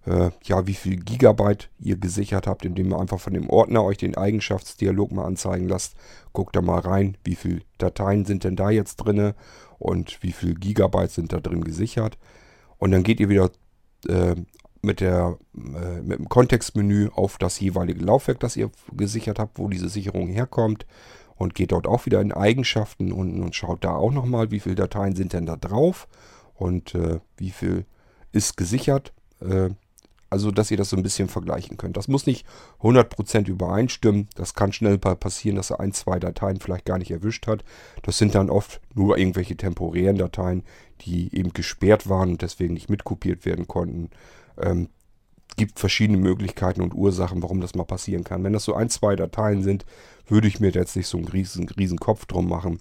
Äh, 0.07 0.31
ja, 0.45 0.67
wie 0.67 0.75
viel 0.75 0.97
Gigabyte 0.97 1.69
ihr 1.81 1.97
gesichert 1.97 2.47
habt, 2.47 2.65
indem 2.65 2.93
ihr 2.93 2.99
einfach 2.99 3.19
von 3.19 3.35
dem 3.35 3.51
Ordner 3.51 3.85
euch 3.85 3.99
den 3.99 4.17
Eigenschaftsdialog 4.17 5.11
mal 5.11 5.25
anzeigen 5.25 5.69
lasst. 5.69 5.97
Guckt 6.33 6.55
da 6.55 6.63
mal 6.63 6.79
rein, 6.79 7.17
wie 7.25 7.35
viele 7.35 7.63
Dateien 7.79 8.25
sind 8.25 8.45
denn 8.45 8.57
da 8.57 8.71
jetzt 8.71 8.97
drin 8.97 9.35
und 9.79 10.23
wie 10.23 10.33
viel 10.33 10.55
Gigabyte 10.55 11.11
sind 11.11 11.33
da 11.33 11.41
drin 11.41 11.65
gesichert. 11.65 12.17
Und 12.79 12.93
dann 12.93 13.03
geht 13.03 13.19
ihr 13.19 13.29
wieder 13.29 13.51
äh, 14.09 14.37
mit, 14.81 15.01
der, 15.01 15.39
äh, 15.57 16.01
mit 16.03 16.19
dem 16.19 16.29
Kontextmenü 16.29 17.09
auf 17.13 17.37
das 17.39 17.59
jeweilige 17.59 18.05
Laufwerk, 18.05 18.39
das 18.41 18.57
ihr 18.57 18.71
gesichert 18.97 19.39
habt, 19.39 19.59
wo 19.59 19.69
diese 19.69 19.89
Sicherung 19.89 20.29
herkommt. 20.29 20.87
Und 21.37 21.55
geht 21.55 21.73
dort 21.73 21.87
auch 21.87 22.07
wieder 22.07 22.21
in 22.21 22.33
Eigenschaften 22.33 23.13
unten 23.13 23.43
und 23.43 23.55
schaut 23.55 23.85
da 23.85 23.95
auch 23.95 24.13
nochmal, 24.13 24.51
wie 24.51 24.61
viele 24.61 24.75
Dateien 24.75 25.15
sind 25.15 25.35
denn 25.35 25.47
da 25.47 25.57
drauf 25.57 26.09
und 26.55 26.95
äh, 26.95 27.21
wie 27.37 27.51
viel 27.51 27.85
ist 28.33 28.57
gesichert. 28.57 29.13
Äh, 29.41 29.71
also, 30.29 30.51
dass 30.51 30.71
ihr 30.71 30.77
das 30.77 30.91
so 30.91 30.97
ein 30.97 31.03
bisschen 31.03 31.29
vergleichen 31.29 31.77
könnt. 31.77 31.97
Das 31.97 32.09
muss 32.09 32.27
nicht 32.27 32.47
100% 32.83 33.49
übereinstimmen. 33.49 34.29
Das 34.35 34.55
kann 34.55 34.73
schnell 34.73 34.99
passieren, 34.99 35.57
dass 35.57 35.71
er 35.71 35.79
ein, 35.79 35.93
zwei 35.93 36.19
Dateien 36.19 36.59
vielleicht 36.59 36.85
gar 36.85 36.99
nicht 36.99 37.13
erwischt 37.13 37.47
hat. 37.47 37.65
Das 38.03 38.19
sind 38.19 38.35
dann 38.35 38.51
oft 38.51 38.81
nur 38.95 39.19
irgendwelche 39.19 39.57
temporären 39.57 40.19
Dateien, 40.19 40.65
die 41.03 41.35
eben 41.37 41.53
gesperrt 41.53 42.09
waren 42.09 42.31
und 42.31 42.43
deswegen 42.43 42.75
nicht 42.75 42.91
mitkopiert 42.91 43.47
werden 43.47 43.69
konnten. 43.69 44.11
Ähm, 44.61 44.89
gibt 45.57 45.79
verschiedene 45.79 46.19
Möglichkeiten 46.19 46.83
und 46.83 46.95
Ursachen, 46.95 47.43
warum 47.43 47.61
das 47.61 47.75
mal 47.75 47.85
passieren 47.85 48.25
kann. 48.25 48.45
Wenn 48.45 48.53
das 48.53 48.65
so 48.65 48.75
ein, 48.75 48.91
zwei 48.91 49.17
Dateien 49.17 49.63
sind, 49.63 49.87
würde 50.27 50.49
ich 50.49 50.61
mir 50.61 50.71
jetzt 50.71 50.97
nicht 50.97 51.07
so 51.07 51.17
einen 51.17 51.29
riesen, 51.29 51.69
riesen 51.71 51.99
Kopf 51.99 52.27
drum 52.27 52.49
machen. 52.49 52.81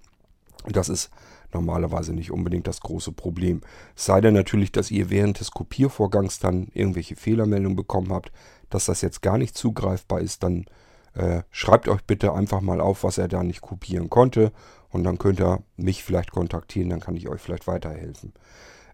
Das 0.67 0.89
ist 0.89 1.09
normalerweise 1.53 2.13
nicht 2.13 2.31
unbedingt 2.31 2.67
das 2.67 2.81
große 2.81 3.11
Problem. 3.11 3.61
Es 3.95 4.05
sei 4.05 4.19
denn 4.19 4.33
natürlich, 4.33 4.71
dass 4.71 4.91
ihr 4.91 5.09
während 5.09 5.39
des 5.39 5.51
Kopiervorgangs 5.51 6.39
dann 6.39 6.67
irgendwelche 6.73 7.15
Fehlermeldungen 7.15 7.75
bekommen 7.75 8.11
habt, 8.11 8.31
dass 8.69 8.85
das 8.85 9.01
jetzt 9.01 9.21
gar 9.21 9.37
nicht 9.37 9.55
zugreifbar 9.55 10.19
ist, 10.19 10.43
dann 10.43 10.65
äh, 11.13 11.43
schreibt 11.51 11.87
euch 11.87 12.03
bitte 12.03 12.33
einfach 12.33 12.61
mal 12.61 12.81
auf, 12.81 13.03
was 13.03 13.17
er 13.17 13.27
da 13.27 13.41
nicht 13.41 13.61
kopieren 13.61 14.09
konnte 14.09 14.51
und 14.89 15.03
dann 15.03 15.17
könnt 15.17 15.39
ihr 15.39 15.63
mich 15.77 16.03
vielleicht 16.03 16.31
kontaktieren, 16.31 16.89
dann 16.89 16.99
kann 16.99 17.15
ich 17.15 17.29
euch 17.29 17.41
vielleicht 17.41 17.67
weiterhelfen. 17.67 18.33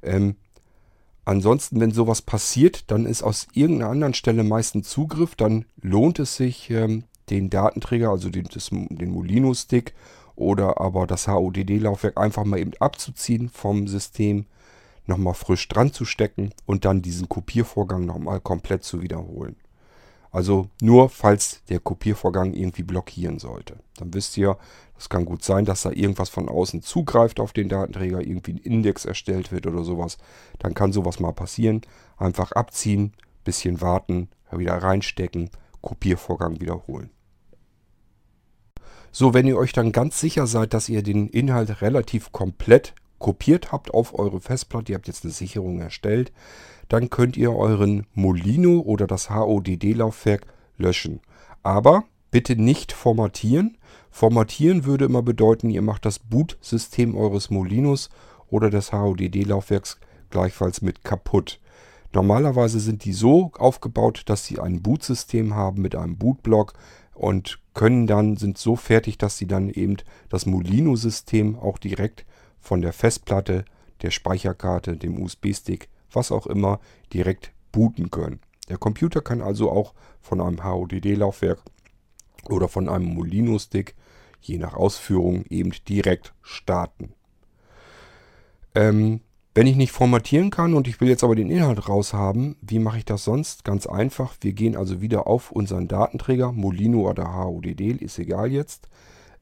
Ähm, 0.04 0.36
ansonsten, 1.26 1.80
wenn 1.80 1.92
sowas 1.92 2.22
passiert, 2.22 2.90
dann 2.92 3.06
ist 3.06 3.24
aus 3.24 3.48
irgendeiner 3.54 3.92
anderen 3.92 4.14
Stelle 4.14 4.44
meistens 4.44 4.90
Zugriff, 4.90 5.36
dann 5.36 5.66
lohnt 5.82 6.20
es 6.20 6.36
sich, 6.36 6.70
ähm, 6.70 7.04
den 7.30 7.50
Datenträger, 7.50 8.10
also 8.10 8.30
den, 8.30 8.48
den 8.90 9.12
Molino-Stick 9.12 9.94
oder 10.36 10.82
aber 10.82 11.08
das 11.08 11.28
HODD-Laufwerk 11.28 12.18
einfach 12.18 12.44
mal 12.44 12.60
eben 12.60 12.74
abzuziehen 12.80 13.50
vom 13.50 13.88
System, 13.88 14.46
nochmal 15.06 15.34
frisch 15.34 15.68
dran 15.68 15.94
zu 15.94 16.06
stecken 16.06 16.52
und 16.66 16.86
dann 16.86 17.02
diesen 17.02 17.30
Kopiervorgang 17.30 18.06
nochmal 18.06 18.40
komplett 18.40 18.84
zu 18.84 19.02
wiederholen. 19.02 19.56
Also 20.32 20.70
nur 20.82 21.10
falls 21.10 21.64
der 21.66 21.80
Kopiervorgang 21.80 22.54
irgendwie 22.54 22.84
blockieren 22.84 23.38
sollte. 23.38 23.78
Dann 23.98 24.14
wisst 24.14 24.38
ihr, 24.38 24.58
es 24.98 25.10
kann 25.10 25.26
gut 25.26 25.44
sein, 25.44 25.66
dass 25.66 25.82
da 25.82 25.92
irgendwas 25.92 26.30
von 26.30 26.48
außen 26.48 26.82
zugreift 26.82 27.40
auf 27.40 27.54
den 27.54 27.70
Datenträger, 27.70 28.22
irgendwie 28.22 28.54
ein 28.54 28.58
Index 28.58 29.04
erstellt 29.04 29.52
wird 29.52 29.68
oder 29.68 29.84
sowas. 29.84 30.18
Dann 30.60 30.74
kann 30.74 30.94
sowas 30.94 31.20
mal 31.20 31.34
passieren. 31.34 31.82
Einfach 32.18 32.54
abziehen, 32.54 33.14
bisschen 33.44 33.82
warten, 33.82 34.30
wieder 34.52 34.78
reinstecken, 34.78 35.50
Kopiervorgang 35.82 36.62
wiederholen. 36.62 37.10
So, 39.12 39.34
wenn 39.34 39.48
ihr 39.48 39.58
euch 39.58 39.74
dann 39.74 39.92
ganz 39.92 40.20
sicher 40.20 40.48
seid, 40.48 40.74
dass 40.74 40.88
ihr 40.88 41.04
den 41.04 41.28
Inhalt 41.28 41.82
relativ 41.82 42.32
komplett 42.32 42.94
kopiert 43.20 43.72
habt 43.72 43.94
auf 43.94 44.18
eure 44.18 44.40
Festplatte, 44.40 44.92
ihr 44.92 44.96
habt 44.96 45.08
jetzt 45.08 45.26
eine 45.26 45.34
Sicherung 45.34 45.80
erstellt, 45.80 46.32
dann 46.92 47.10
könnt 47.10 47.38
ihr 47.38 47.56
euren 47.56 48.06
Molino 48.14 48.82
oder 48.82 49.08
das 49.08 49.30
HODD-Laufwerk 49.30 50.46
löschen. 50.78 51.22
Aber 51.64 52.04
bitte 52.32 52.58
nicht 52.58 52.92
formatieren. 52.92 53.78
Formatieren 54.10 54.84
würde 54.84 55.06
immer 55.06 55.22
bedeuten, 55.22 55.70
ihr 55.70 55.82
macht 55.82 56.04
das 56.04 56.20
Boot-System 56.20 57.16
eures 57.16 57.50
Molinos 57.50 58.10
oder 58.50 58.70
des 58.70 58.92
HODD-Laufwerks 58.92 60.02
gleichfalls 60.32 60.82
mit 60.82 61.06
kaputt. 61.06 61.62
Normalerweise 62.12 62.82
sind 62.82 63.06
die 63.06 63.14
so 63.14 63.52
aufgebaut, 63.58 64.24
dass 64.26 64.46
sie 64.46 64.60
ein 64.60 64.82
Bootsystem 64.82 65.56
haben 65.56 65.82
mit 65.82 65.96
einem 65.96 66.18
Bootblock 66.18 66.74
und 67.14 67.60
können 67.74 68.06
dann, 68.06 68.36
sind 68.36 68.58
so 68.58 68.76
fertig, 68.76 69.18
dass 69.18 69.38
sie 69.38 69.48
dann 69.48 69.70
eben 69.70 69.96
das 70.28 70.46
Molino-System 70.46 71.58
auch 71.58 71.78
direkt 71.78 72.26
von 72.60 72.82
der 72.82 72.92
Festplatte, 72.92 73.64
der 74.02 74.12
Speicherkarte, 74.12 74.98
dem 74.98 75.22
USB-Stick, 75.22 75.88
was 76.14 76.32
auch 76.32 76.48
immer, 76.48 76.80
direkt 77.14 77.52
booten 77.72 78.12
können. 78.12 78.40
Der 78.70 78.78
Computer 78.78 79.22
kann 79.22 79.42
also 79.42 79.72
auch 79.72 79.94
von 80.22 80.40
einem 80.42 80.64
HODD-Laufwerk 80.64 81.62
oder 82.50 82.68
von 82.68 82.90
einem 82.90 83.14
Molino-Stick, 83.14 83.96
je 84.42 84.58
nach 84.58 84.74
Ausführung, 84.74 85.46
eben 85.50 85.72
direkt 85.88 86.34
starten. 86.42 87.14
Ähm, 88.74 89.22
wenn 89.54 89.68
ich 89.68 89.76
nicht 89.76 89.92
formatieren 89.92 90.50
kann 90.50 90.74
und 90.74 90.88
ich 90.88 91.02
will 91.02 91.10
jetzt 91.10 91.26
aber 91.26 91.36
den 91.36 91.50
Inhalt 91.50 91.90
raushaben, 91.90 92.56
wie 92.62 92.80
mache 92.80 93.00
ich 93.00 93.06
das 93.06 93.26
sonst? 93.26 93.66
Ganz 93.66 93.86
einfach, 93.86 94.36
wir 94.40 94.54
gehen 94.54 94.78
also 94.78 95.02
wieder 95.02 95.28
auf 95.28 95.52
unseren 95.52 95.90
Datenträger, 95.90 96.54
Molino 96.54 97.10
oder 97.10 97.36
HODD, 97.36 98.02
ist 98.02 98.18
egal 98.18 98.50
jetzt, 98.50 98.88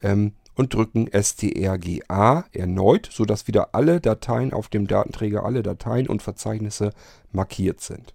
ähm, 0.01 0.33
und 0.59 0.73
drücken 0.73 1.09
strga 1.23 2.43
erneut, 2.51 3.07
sodass 3.09 3.47
wieder 3.47 3.73
alle 3.73 4.01
Dateien 4.01 4.51
auf 4.51 4.67
dem 4.67 4.87
Datenträger, 4.87 5.45
alle 5.45 5.63
Dateien 5.63 6.09
und 6.09 6.21
Verzeichnisse 6.21 6.91
markiert 7.31 7.79
sind. 7.79 8.13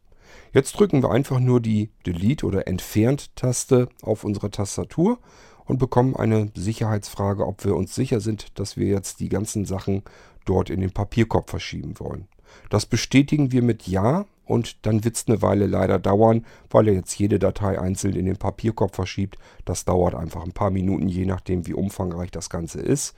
Jetzt 0.53 0.79
drücken 0.79 1.03
wir 1.03 1.11
einfach 1.11 1.41
nur 1.41 1.63
die 1.63 1.89
Delete- 2.05 2.45
oder 2.45 2.69
Entfernt-Taste 2.69 3.89
auf 4.03 4.25
unserer 4.25 4.51
Tastatur 4.51 5.19
und 5.65 5.79
bekommen 5.79 6.17
eine 6.17 6.53
Sicherheitsfrage, 6.55 7.47
ob 7.47 7.65
wir 7.65 7.75
uns 7.75 7.95
sicher 7.95 8.21
sind, 8.21 8.59
dass 8.59 8.77
wir 8.77 8.89
jetzt 8.89 9.21
die 9.21 9.31
ganzen 9.31 9.65
Sachen 9.65 10.03
dort 10.45 10.69
in 10.69 10.83
den 10.83 10.93
Papierkorb 10.93 11.49
verschieben 11.49 11.99
wollen. 11.99 12.29
Das 12.69 12.85
bestätigen 12.85 13.53
wir 13.53 13.63
mit 13.63 13.89
Ja 13.89 14.27
und 14.45 14.87
dann 14.87 15.05
wird 15.05 15.17
es 15.17 15.27
eine 15.27 15.43
Weile 15.43 15.67
leider 15.67 15.99
dauern, 15.99 16.45
weil 16.71 16.89
er 16.89 16.95
jetzt 16.95 17.19
jede 17.19 17.39
Datei 17.39 17.79
einzeln 17.81 18.17
in 18.17 18.27
den 18.27 18.37
Papierkorb 18.37 18.95
verschiebt. 18.95 19.39
Das 19.65 19.85
dauert 19.85 20.15
einfach 20.15 20.45
ein 20.45 20.53
paar 20.53 20.71
Minuten, 20.71 21.09
je 21.09 21.27
nachdem 21.27 21.67
wie 21.67 21.75
umfangreich 21.75 22.31
das 22.31 22.51
Ganze 22.51 22.81
ist. 22.81 23.15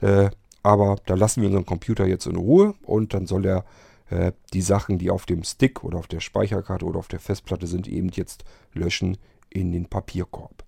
Äh, 0.00 0.30
aber 0.62 0.96
da 1.06 1.14
lassen 1.14 1.42
wir 1.42 1.48
unseren 1.48 1.66
Computer 1.66 2.06
jetzt 2.06 2.26
in 2.26 2.36
Ruhe 2.36 2.74
und 2.82 3.14
dann 3.14 3.26
soll 3.26 3.46
er 3.46 3.64
äh, 4.10 4.32
die 4.52 4.62
Sachen, 4.62 4.98
die 4.98 5.10
auf 5.10 5.26
dem 5.26 5.44
Stick 5.44 5.84
oder 5.84 5.98
auf 5.98 6.08
der 6.08 6.20
Speicherkarte 6.20 6.84
oder 6.84 6.98
auf 6.98 7.08
der 7.08 7.20
Festplatte 7.20 7.66
sind, 7.66 7.88
eben 7.88 8.08
jetzt 8.08 8.44
löschen 8.72 9.16
in 9.48 9.72
den 9.72 9.86
Papierkorb. 9.86 10.64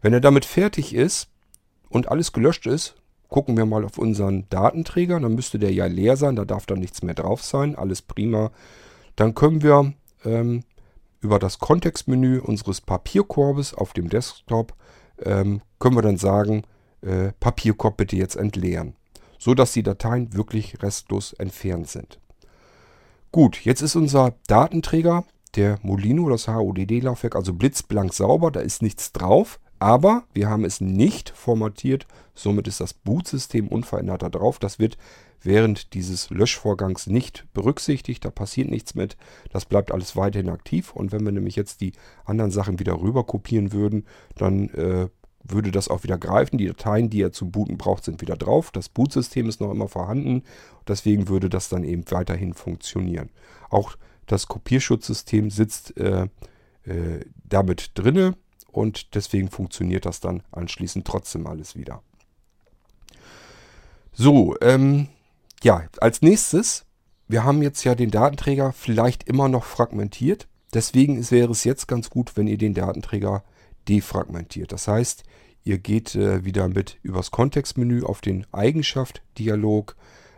Wenn 0.00 0.12
er 0.12 0.20
damit 0.20 0.44
fertig 0.44 0.94
ist 0.94 1.28
und 1.88 2.08
alles 2.08 2.32
gelöscht 2.32 2.66
ist, 2.66 2.96
gucken 3.28 3.56
wir 3.56 3.66
mal 3.66 3.84
auf 3.84 3.98
unseren 3.98 4.48
Datenträger. 4.50 5.18
Dann 5.18 5.34
müsste 5.34 5.58
der 5.58 5.72
ja 5.72 5.86
leer 5.86 6.16
sein, 6.16 6.36
da 6.36 6.44
darf 6.44 6.66
dann 6.66 6.78
nichts 6.78 7.02
mehr 7.02 7.14
drauf 7.14 7.42
sein. 7.42 7.74
Alles 7.74 8.02
prima. 8.02 8.52
Dann 9.16 9.34
können 9.34 9.62
wir 9.62 9.92
ähm, 10.24 10.64
über 11.20 11.38
das 11.38 11.58
Kontextmenü 11.58 12.40
unseres 12.40 12.80
Papierkorbes 12.80 13.74
auf 13.74 13.92
dem 13.92 14.08
Desktop 14.08 14.74
ähm, 15.24 15.62
können 15.78 15.96
wir 15.96 16.02
dann 16.02 16.16
sagen, 16.16 16.62
äh, 17.02 17.32
Papierkorb 17.40 17.96
bitte 17.96 18.16
jetzt 18.16 18.36
entleeren, 18.36 18.94
so 19.38 19.54
dass 19.54 19.72
die 19.72 19.82
Dateien 19.82 20.34
wirklich 20.34 20.82
restlos 20.82 21.32
entfernt 21.32 21.88
sind. 21.88 22.18
Gut, 23.30 23.64
jetzt 23.64 23.82
ist 23.82 23.96
unser 23.96 24.34
Datenträger, 24.46 25.24
der 25.56 25.78
Molino, 25.82 26.28
das 26.28 26.48
HODD-Laufwerk, 26.48 27.36
also 27.36 27.52
blitzblank 27.54 28.12
sauber, 28.12 28.50
da 28.50 28.60
ist 28.60 28.82
nichts 28.82 29.12
drauf. 29.12 29.60
Aber 29.82 30.22
wir 30.32 30.48
haben 30.48 30.64
es 30.64 30.80
nicht 30.80 31.30
formatiert, 31.30 32.06
somit 32.36 32.68
ist 32.68 32.78
das 32.78 32.94
Bootsystem 32.94 33.66
unverändert 33.66 34.22
da 34.22 34.28
drauf. 34.28 34.60
Das 34.60 34.78
wird 34.78 34.96
während 35.42 35.94
dieses 35.94 36.30
Löschvorgangs 36.30 37.08
nicht 37.08 37.48
berücksichtigt, 37.52 38.24
da 38.24 38.30
passiert 38.30 38.70
nichts 38.70 38.94
mit, 38.94 39.16
das 39.50 39.64
bleibt 39.64 39.90
alles 39.90 40.14
weiterhin 40.14 40.50
aktiv. 40.50 40.92
Und 40.92 41.10
wenn 41.10 41.24
wir 41.24 41.32
nämlich 41.32 41.56
jetzt 41.56 41.80
die 41.80 41.94
anderen 42.24 42.52
Sachen 42.52 42.78
wieder 42.78 43.00
rüber 43.00 43.24
kopieren 43.24 43.72
würden, 43.72 44.06
dann 44.36 44.68
äh, 44.68 45.08
würde 45.42 45.72
das 45.72 45.88
auch 45.88 46.04
wieder 46.04 46.16
greifen. 46.16 46.58
Die 46.58 46.68
Dateien, 46.68 47.10
die 47.10 47.20
er 47.20 47.32
zum 47.32 47.50
Booten 47.50 47.76
braucht, 47.76 48.04
sind 48.04 48.20
wieder 48.20 48.36
drauf. 48.36 48.70
Das 48.70 48.88
Bootsystem 48.88 49.48
ist 49.48 49.60
noch 49.60 49.72
immer 49.72 49.88
vorhanden. 49.88 50.44
Deswegen 50.86 51.26
würde 51.26 51.50
das 51.50 51.68
dann 51.68 51.82
eben 51.82 52.04
weiterhin 52.08 52.54
funktionieren. 52.54 53.30
Auch 53.68 53.96
das 54.26 54.46
Kopierschutzsystem 54.46 55.50
sitzt 55.50 55.96
äh, 55.96 56.28
äh, 56.84 57.24
damit 57.48 57.90
drinne 57.94 58.36
und 58.72 59.14
deswegen 59.14 59.50
funktioniert 59.50 60.06
das 60.06 60.20
dann 60.20 60.42
anschließend 60.50 61.06
trotzdem 61.06 61.46
alles 61.46 61.76
wieder. 61.76 62.02
So, 64.12 64.56
ähm, 64.60 65.08
ja, 65.62 65.84
als 66.00 66.22
nächstes, 66.22 66.84
wir 67.28 67.44
haben 67.44 67.62
jetzt 67.62 67.84
ja 67.84 67.94
den 67.94 68.10
Datenträger 68.10 68.72
vielleicht 68.72 69.24
immer 69.24 69.48
noch 69.48 69.64
fragmentiert. 69.64 70.48
Deswegen 70.74 71.30
wäre 71.30 71.52
es 71.52 71.64
jetzt 71.64 71.86
ganz 71.86 72.10
gut, 72.10 72.36
wenn 72.36 72.46
ihr 72.46 72.58
den 72.58 72.74
Datenträger 72.74 73.44
defragmentiert. 73.88 74.72
Das 74.72 74.88
heißt, 74.88 75.24
ihr 75.64 75.78
geht 75.78 76.14
äh, 76.14 76.44
wieder 76.44 76.68
mit 76.68 76.98
übers 77.02 77.30
Kontextmenü 77.30 78.02
auf 78.02 78.20
den 78.20 78.46
Eigenschaft-Dialog 78.52 79.96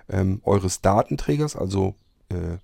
ähm, 0.08 0.40
eures 0.44 0.80
Datenträgers, 0.82 1.56
also 1.56 1.94
äh, 2.28 2.58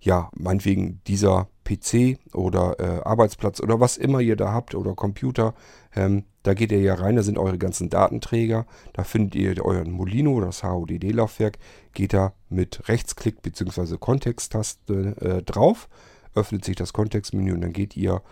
ja, 0.00 0.30
meinetwegen 0.36 1.00
dieser 1.06 1.48
PC 1.68 2.18
oder 2.34 2.76
äh, 2.80 3.02
Arbeitsplatz 3.04 3.60
oder 3.60 3.78
was 3.80 3.96
immer 3.96 4.20
ihr 4.20 4.36
da 4.36 4.52
habt 4.52 4.74
oder 4.74 4.94
Computer, 4.94 5.54
ähm, 5.94 6.24
da 6.42 6.54
geht 6.54 6.72
ihr 6.72 6.80
ja 6.80 6.94
rein, 6.94 7.16
da 7.16 7.22
sind 7.22 7.38
eure 7.38 7.58
ganzen 7.58 7.90
Datenträger, 7.90 8.66
da 8.94 9.04
findet 9.04 9.34
ihr 9.34 9.64
euren 9.64 9.90
Molino, 9.90 10.40
das 10.40 10.62
HODD-Laufwerk, 10.62 11.58
geht 11.92 12.14
da 12.14 12.32
mit 12.48 12.88
Rechtsklick 12.88 13.42
bzw. 13.42 13.98
Kontexttaste 13.98 15.16
äh, 15.20 15.42
drauf, 15.42 15.88
öffnet 16.34 16.64
sich 16.64 16.76
das 16.76 16.92
Kontextmenü 16.92 17.52
und 17.52 17.60
dann 17.60 17.72
geht 17.72 17.96
ihr 17.96 18.22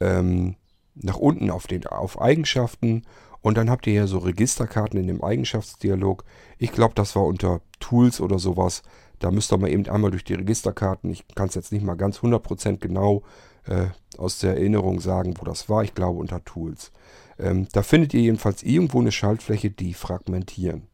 ähm, 0.00 0.54
nach 0.94 1.16
unten 1.16 1.50
auf, 1.50 1.66
den, 1.66 1.86
auf 1.86 2.20
Eigenschaften 2.20 3.02
und 3.40 3.56
dann 3.56 3.70
habt 3.70 3.86
ihr 3.86 3.92
hier 3.92 4.06
so 4.06 4.18
Registerkarten 4.18 4.98
in 4.98 5.06
dem 5.06 5.22
Eigenschaftsdialog. 5.22 6.24
Ich 6.58 6.72
glaube, 6.72 6.94
das 6.94 7.16
war 7.16 7.24
unter 7.24 7.60
Tools 7.80 8.20
oder 8.20 8.38
sowas. 8.38 8.82
Da 9.18 9.30
müsst 9.30 9.52
ihr 9.52 9.58
mal 9.58 9.70
eben 9.70 9.86
einmal 9.88 10.10
durch 10.10 10.24
die 10.24 10.34
Registerkarten. 10.34 11.10
Ich 11.10 11.26
kann 11.34 11.48
es 11.48 11.54
jetzt 11.54 11.72
nicht 11.72 11.84
mal 11.84 11.96
ganz 11.96 12.18
100% 12.18 12.78
genau 12.78 13.22
äh, 13.66 13.86
aus 14.16 14.38
der 14.38 14.56
Erinnerung 14.56 15.00
sagen, 15.00 15.34
wo 15.38 15.44
das 15.44 15.68
war. 15.68 15.82
Ich 15.84 15.94
glaube 15.94 16.18
unter 16.18 16.44
Tools. 16.44 16.92
Ähm, 17.38 17.68
da 17.72 17.82
findet 17.82 18.14
ihr 18.14 18.20
jedenfalls 18.20 18.62
irgendwo 18.62 19.00
eine 19.00 19.12
Schaltfläche, 19.12 19.70
die 19.70 19.94
fragmentieren. 19.94 20.86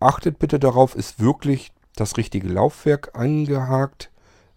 Achtet 0.00 0.38
bitte 0.38 0.58
darauf, 0.58 0.94
ist 0.94 1.20
wirklich 1.20 1.72
das 1.96 2.16
richtige 2.16 2.48
Laufwerk 2.48 3.10
angehakt, 3.14 4.10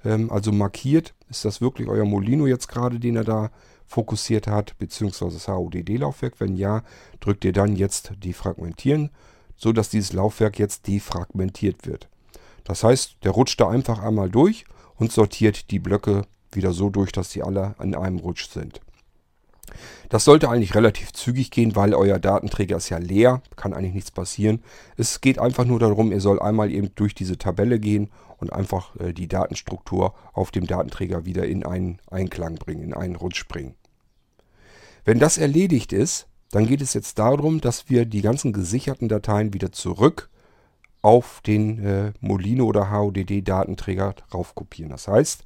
ähm, 0.03 0.31
also 0.31 0.51
markiert. 0.51 1.13
Ist 1.29 1.45
das 1.45 1.61
wirklich 1.61 1.87
euer 1.87 2.05
Molino 2.05 2.47
jetzt 2.47 2.67
gerade, 2.67 2.99
den 2.99 3.15
er 3.15 3.23
da 3.23 3.51
fokussiert 3.85 4.47
hat, 4.47 4.77
beziehungsweise 4.77 5.35
das 5.35 5.47
HODD-Laufwerk? 5.47 6.39
Wenn 6.39 6.55
ja, 6.55 6.83
drückt 7.19 7.45
ihr 7.45 7.53
dann 7.53 7.75
jetzt 7.75 8.11
Defragmentieren, 8.23 9.11
sodass 9.55 9.89
dieses 9.89 10.13
Laufwerk 10.13 10.59
jetzt 10.59 10.87
defragmentiert 10.87 11.85
wird. 11.85 12.09
Das 12.67 12.83
heißt, 12.83 13.23
der 13.23 13.31
rutscht 13.31 13.61
da 13.61 13.69
einfach 13.69 14.03
einmal 14.03 14.29
durch 14.29 14.65
und 14.97 15.13
sortiert 15.13 15.71
die 15.71 15.79
Blöcke 15.79 16.23
wieder 16.51 16.73
so 16.73 16.89
durch, 16.89 17.13
dass 17.13 17.31
sie 17.31 17.41
alle 17.41 17.75
an 17.77 17.95
einem 17.95 18.19
Rutsch 18.19 18.49
sind. 18.49 18.81
Das 20.09 20.25
sollte 20.25 20.49
eigentlich 20.49 20.75
relativ 20.75 21.13
zügig 21.13 21.49
gehen, 21.49 21.77
weil 21.77 21.93
euer 21.93 22.19
Datenträger 22.19 22.75
ist 22.75 22.89
ja 22.89 22.97
leer, 22.97 23.41
kann 23.55 23.73
eigentlich 23.73 23.93
nichts 23.93 24.11
passieren. 24.11 24.61
Es 24.97 25.21
geht 25.21 25.39
einfach 25.39 25.63
nur 25.63 25.79
darum, 25.79 26.11
ihr 26.11 26.19
sollt 26.19 26.41
einmal 26.41 26.69
eben 26.69 26.91
durch 26.95 27.15
diese 27.15 27.37
Tabelle 27.37 27.79
gehen 27.79 28.09
und 28.37 28.51
einfach 28.51 28.97
äh, 28.97 29.13
die 29.13 29.29
Datenstruktur 29.29 30.13
auf 30.33 30.51
dem 30.51 30.67
Datenträger 30.67 31.25
wieder 31.25 31.45
in 31.45 31.65
einen 31.65 31.99
Einklang 32.11 32.55
bringen, 32.55 32.83
in 32.83 32.93
einen 32.93 33.15
Rutsch 33.15 33.47
bringen. 33.47 33.75
Wenn 35.05 35.19
das 35.19 35.37
erledigt 35.37 35.93
ist, 35.93 36.27
dann 36.51 36.67
geht 36.67 36.81
es 36.81 36.93
jetzt 36.93 37.17
darum, 37.17 37.61
dass 37.61 37.89
wir 37.89 38.05
die 38.05 38.21
ganzen 38.21 38.51
gesicherten 38.51 39.07
Dateien 39.07 39.53
wieder 39.53 39.71
zurück 39.71 40.29
auf 41.07 41.39
den 41.39 41.85
äh, 41.85 42.11
Molino 42.19 42.65
oder 42.65 42.91
HODD-Datenträger 42.91 44.13
raufkopieren. 44.33 44.91
Das 44.91 45.07
heißt, 45.07 45.45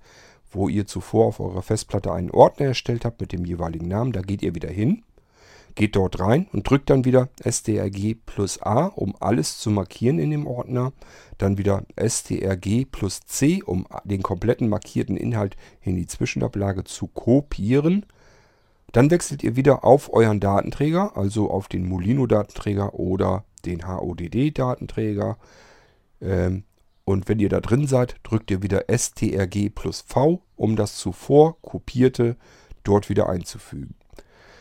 wo 0.49 0.67
ihr 0.67 0.87
zuvor 0.87 1.27
auf 1.27 1.39
eurer 1.39 1.61
Festplatte 1.61 2.11
einen 2.11 2.31
Ordner 2.31 2.65
erstellt 2.65 3.05
habt 3.05 3.21
mit 3.21 3.31
dem 3.31 3.45
jeweiligen 3.45 3.87
Namen, 3.87 4.11
da 4.11 4.21
geht 4.21 4.41
ihr 4.41 4.55
wieder 4.55 4.71
hin, 4.71 5.03
geht 5.75 5.95
dort 5.95 6.19
rein 6.19 6.47
und 6.51 6.67
drückt 6.67 6.89
dann 6.89 7.05
wieder 7.05 7.29
strg 7.47 8.25
plus 8.25 8.59
A, 8.63 8.85
um 8.85 9.13
alles 9.19 9.59
zu 9.59 9.69
markieren 9.69 10.17
in 10.17 10.31
dem 10.31 10.47
Ordner. 10.47 10.93
Dann 11.37 11.59
wieder 11.59 11.83
strg 11.95 12.91
plus 12.91 13.19
C, 13.27 13.61
um 13.63 13.85
den 14.03 14.23
kompletten 14.23 14.67
markierten 14.67 15.15
Inhalt 15.15 15.57
in 15.83 15.95
die 15.95 16.07
Zwischenablage 16.07 16.85
zu 16.85 17.05
kopieren. 17.05 18.07
Dann 18.93 19.11
wechselt 19.11 19.43
ihr 19.43 19.55
wieder 19.55 19.85
auf 19.85 20.11
euren 20.11 20.39
Datenträger, 20.39 21.15
also 21.15 21.51
auf 21.51 21.67
den 21.67 21.87
Molino-Datenträger 21.87 22.95
oder 22.95 23.45
den 23.65 23.87
HODD-Datenträger. 23.87 25.37
Ähm, 26.21 26.63
und 27.05 27.27
wenn 27.27 27.39
ihr 27.39 27.49
da 27.49 27.59
drin 27.59 27.87
seid, 27.87 28.15
drückt 28.23 28.51
ihr 28.51 28.61
wieder 28.61 28.85
STRG 28.95 29.69
plus 29.73 30.01
V, 30.01 30.41
um 30.55 30.75
das 30.75 30.95
zuvor 30.95 31.61
kopierte 31.61 32.37
dort 32.83 33.09
wieder 33.09 33.29
einzufügen. 33.29 33.95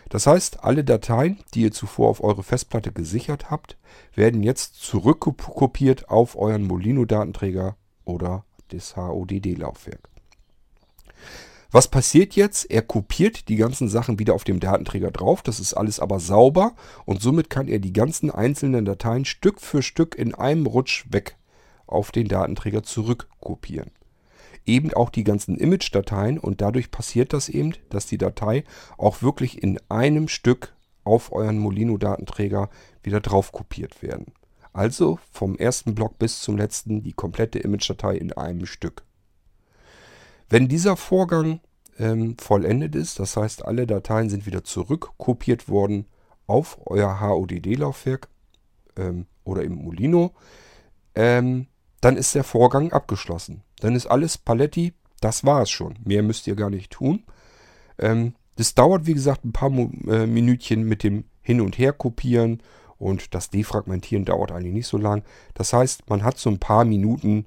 Das 0.09 0.27
heißt, 0.27 0.65
alle 0.65 0.83
Dateien, 0.83 1.39
die 1.55 1.63
ihr 1.63 1.73
zuvor 1.73 2.09
auf 2.09 2.23
eure 2.23 2.43
Festplatte 2.43 2.91
gesichert 2.91 3.51
habt, 3.51 3.79
werden 4.15 4.43
jetzt 4.43 4.75
zurückkopiert 4.83 6.09
auf 6.09 6.37
euren 6.37 6.65
Molino-Datenträger 6.65 7.77
oder 8.05 8.45
das 8.69 8.97
HODD-Laufwerk. 8.97 10.09
Was 11.73 11.87
passiert 11.87 12.35
jetzt? 12.35 12.69
Er 12.69 12.83
kopiert 12.83 13.49
die 13.49 13.55
ganzen 13.55 13.89
Sachen 13.89 14.19
wieder 14.19 14.35
auf 14.35 14.43
dem 14.43 14.59
Datenträger 14.59 15.13
drauf. 15.13 15.43
Das 15.43 15.61
ist 15.61 15.75
alles 15.75 16.01
aber 16.01 16.19
sauber 16.19 16.75
und 17.05 17.23
somit 17.23 17.49
kann 17.49 17.69
er 17.69 17.79
die 17.79 17.93
ganzen 17.93 18.31
einzelnen 18.31 18.85
Dateien 18.85 19.25
Stück 19.25 19.61
für 19.61 19.81
Stück 19.81 20.17
in 20.17 20.35
einem 20.35 20.67
Rutsch 20.67 21.05
weg 21.11 21.37
auf 21.87 22.11
den 22.11 22.27
Datenträger 22.27 22.83
zurückkopieren. 22.83 23.93
Eben 24.67 24.93
auch 24.95 25.11
die 25.11 25.25
ganzen 25.25 25.57
Image-Dateien 25.57 26.39
und 26.39 26.61
dadurch 26.61 26.91
passiert 26.91 27.33
das 27.33 27.49
eben, 27.49 27.75
dass 27.89 28.07
die 28.07 28.19
Datei 28.19 28.65
auch 28.99 29.23
wirklich 29.23 29.63
in 29.63 29.79
einem 29.89 30.27
Stück 30.27 30.75
auf 31.05 31.33
euren 31.33 31.59
Molino-Datenträger 31.59 32.69
wieder 33.03 33.21
drauf 33.21 33.53
kopiert 33.53 34.03
werden. 34.03 34.33
Also 34.73 35.19
vom 35.33 35.57
ersten 35.57 35.95
Block 35.95 36.19
bis 36.19 36.41
zum 36.41 36.57
letzten 36.57 37.03
die 37.03 37.13
komplette 37.13 37.61
Image-Datei 37.61 38.17
in 38.17 38.33
einem 38.33 38.67
Stück. 38.67 39.05
Wenn 40.51 40.69
dieser 40.69 40.97
Vorgang 40.97 41.61
ähm, 41.99 42.37
vollendet 42.37 42.97
ist, 42.97 43.21
das 43.21 43.37
heißt 43.37 43.65
alle 43.65 43.87
Dateien 43.87 44.29
sind 44.29 44.47
wieder 44.47 44.65
zurückkopiert 44.65 45.69
worden 45.69 46.07
auf 46.47 46.79
euer 46.87 47.21
HODD-Laufwerk 47.21 48.29
ähm, 48.97 49.27
oder 49.45 49.63
im 49.63 49.77
Molino, 49.77 50.33
ähm, 51.15 51.69
dann 52.01 52.17
ist 52.17 52.35
der 52.35 52.45
Vorgang 52.45 52.93
abgeschlossen. 52.93 53.63
Dann 53.79 53.95
ist 53.95 54.07
alles 54.07 54.39
Paletti, 54.39 54.93
das 55.21 55.45
war 55.45 55.63
es 55.63 55.71
schon. 55.71 55.95
Mehr 56.05 56.25
müsst 56.25 56.49
ihr 56.49 56.57
gar 56.57 56.71
nicht 56.71 56.91
tun. 56.91 57.23
Ähm, 57.99 58.35
das 58.57 58.75
dauert, 58.75 59.07
wie 59.07 59.15
gesagt, 59.15 59.45
ein 59.45 59.53
paar 59.53 59.71
äh, 59.71 60.27
Minütchen 60.27 60.83
mit 60.83 61.05
dem 61.05 61.25
Hin- 61.43 61.61
und 61.61 61.79
Her 61.79 61.93
kopieren 61.93 62.61
und 62.99 63.35
das 63.35 63.51
Defragmentieren 63.51 64.25
dauert 64.25 64.51
eigentlich 64.51 64.75
nicht 64.75 64.87
so 64.89 64.99
lang. 64.99 65.23
Das 65.55 65.73
heißt, 65.73 66.11
man 66.11 66.25
hat 66.25 66.39
so 66.39 66.51
ein 66.51 66.59
paar 66.59 66.85
Minuten, 66.85 67.47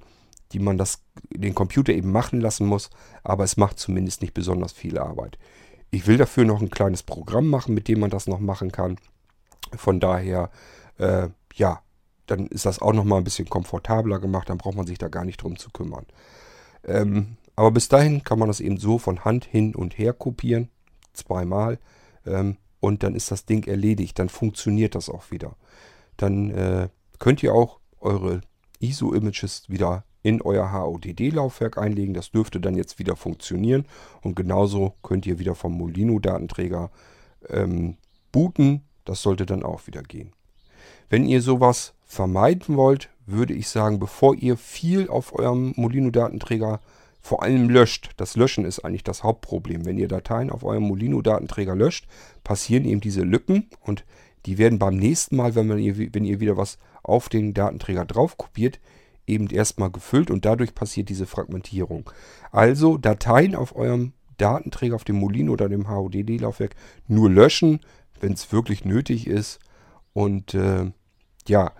die 0.52 0.58
man 0.58 0.78
das, 0.78 1.02
den 1.30 1.54
Computer 1.54 1.92
eben 1.92 2.12
machen 2.12 2.40
lassen 2.40 2.66
muss, 2.66 2.90
aber 3.22 3.44
es 3.44 3.56
macht 3.56 3.78
zumindest 3.78 4.22
nicht 4.22 4.34
besonders 4.34 4.72
viel 4.72 4.98
Arbeit. 4.98 5.38
Ich 5.90 6.06
will 6.06 6.16
dafür 6.16 6.44
noch 6.44 6.60
ein 6.60 6.70
kleines 6.70 7.02
Programm 7.02 7.48
machen, 7.48 7.74
mit 7.74 7.88
dem 7.88 8.00
man 8.00 8.10
das 8.10 8.26
noch 8.26 8.40
machen 8.40 8.72
kann. 8.72 8.96
Von 9.76 10.00
daher, 10.00 10.50
äh, 10.98 11.28
ja, 11.54 11.80
dann 12.26 12.46
ist 12.46 12.66
das 12.66 12.80
auch 12.80 12.92
nochmal 12.92 13.18
ein 13.18 13.24
bisschen 13.24 13.48
komfortabler 13.48 14.18
gemacht, 14.18 14.48
dann 14.48 14.58
braucht 14.58 14.76
man 14.76 14.86
sich 14.86 14.98
da 14.98 15.08
gar 15.08 15.24
nicht 15.24 15.42
drum 15.42 15.58
zu 15.58 15.70
kümmern. 15.70 16.06
Ähm, 16.84 17.36
aber 17.56 17.70
bis 17.70 17.88
dahin 17.88 18.24
kann 18.24 18.38
man 18.38 18.48
das 18.48 18.60
eben 18.60 18.78
so 18.78 18.98
von 18.98 19.24
Hand 19.24 19.44
hin 19.44 19.74
und 19.74 19.98
her 19.98 20.12
kopieren, 20.12 20.70
zweimal, 21.12 21.78
ähm, 22.26 22.56
und 22.80 23.02
dann 23.02 23.14
ist 23.14 23.30
das 23.30 23.46
Ding 23.46 23.66
erledigt, 23.66 24.18
dann 24.18 24.28
funktioniert 24.28 24.94
das 24.94 25.08
auch 25.08 25.30
wieder. 25.30 25.56
Dann 26.16 26.50
äh, 26.50 26.88
könnt 27.18 27.42
ihr 27.42 27.54
auch 27.54 27.80
eure 28.00 28.42
ISO-Images 28.80 29.70
wieder 29.70 30.04
in 30.24 30.40
euer 30.42 30.72
HODD-Laufwerk 30.72 31.78
einlegen. 31.78 32.14
Das 32.14 32.32
dürfte 32.32 32.58
dann 32.58 32.74
jetzt 32.74 32.98
wieder 32.98 33.14
funktionieren. 33.14 33.84
Und 34.22 34.34
genauso 34.34 34.94
könnt 35.02 35.26
ihr 35.26 35.38
wieder 35.38 35.54
vom 35.54 35.76
Molino-Datenträger 35.76 36.90
ähm, 37.50 37.98
booten. 38.32 38.82
Das 39.04 39.20
sollte 39.22 39.44
dann 39.46 39.62
auch 39.62 39.86
wieder 39.86 40.02
gehen. 40.02 40.32
Wenn 41.10 41.26
ihr 41.26 41.42
sowas 41.42 41.92
vermeiden 42.06 42.76
wollt, 42.76 43.10
würde 43.26 43.52
ich 43.52 43.68
sagen, 43.68 43.98
bevor 43.98 44.34
ihr 44.34 44.56
viel 44.56 45.08
auf 45.08 45.38
eurem 45.38 45.74
Molino-Datenträger 45.76 46.80
vor 47.20 47.42
allem 47.42 47.68
löscht, 47.68 48.12
das 48.16 48.34
Löschen 48.34 48.64
ist 48.64 48.80
eigentlich 48.80 49.04
das 49.04 49.22
Hauptproblem. 49.22 49.84
Wenn 49.84 49.98
ihr 49.98 50.08
Dateien 50.08 50.50
auf 50.50 50.64
eurem 50.64 50.84
Molino-Datenträger 50.84 51.76
löscht, 51.76 52.06
passieren 52.44 52.86
eben 52.86 53.00
diese 53.00 53.22
Lücken 53.22 53.68
und 53.80 54.04
die 54.46 54.56
werden 54.56 54.78
beim 54.78 54.96
nächsten 54.96 55.36
Mal, 55.36 55.54
wenn, 55.54 55.66
man, 55.66 55.78
wenn 55.78 56.24
ihr 56.24 56.40
wieder 56.40 56.56
was 56.56 56.78
auf 57.02 57.28
den 57.28 57.54
Datenträger 57.54 58.04
drauf 58.04 58.36
kopiert, 58.36 58.80
eben 59.26 59.48
erstmal 59.48 59.90
gefüllt 59.90 60.30
und 60.30 60.44
dadurch 60.44 60.74
passiert 60.74 61.08
diese 61.08 61.26
Fragmentierung. 61.26 62.10
Also 62.50 62.98
Dateien 62.98 63.54
auf 63.54 63.74
eurem 63.74 64.12
Datenträger, 64.36 64.94
auf 64.96 65.04
dem 65.04 65.16
Molino 65.16 65.52
oder 65.52 65.68
dem 65.68 65.88
HODD-Laufwerk 65.88 66.74
nur 67.06 67.30
löschen, 67.30 67.80
wenn 68.20 68.32
es 68.32 68.52
wirklich 68.52 68.84
nötig 68.84 69.26
ist. 69.26 69.60
Und 70.12 70.54
äh, 70.54 70.90
ja, 71.46 71.72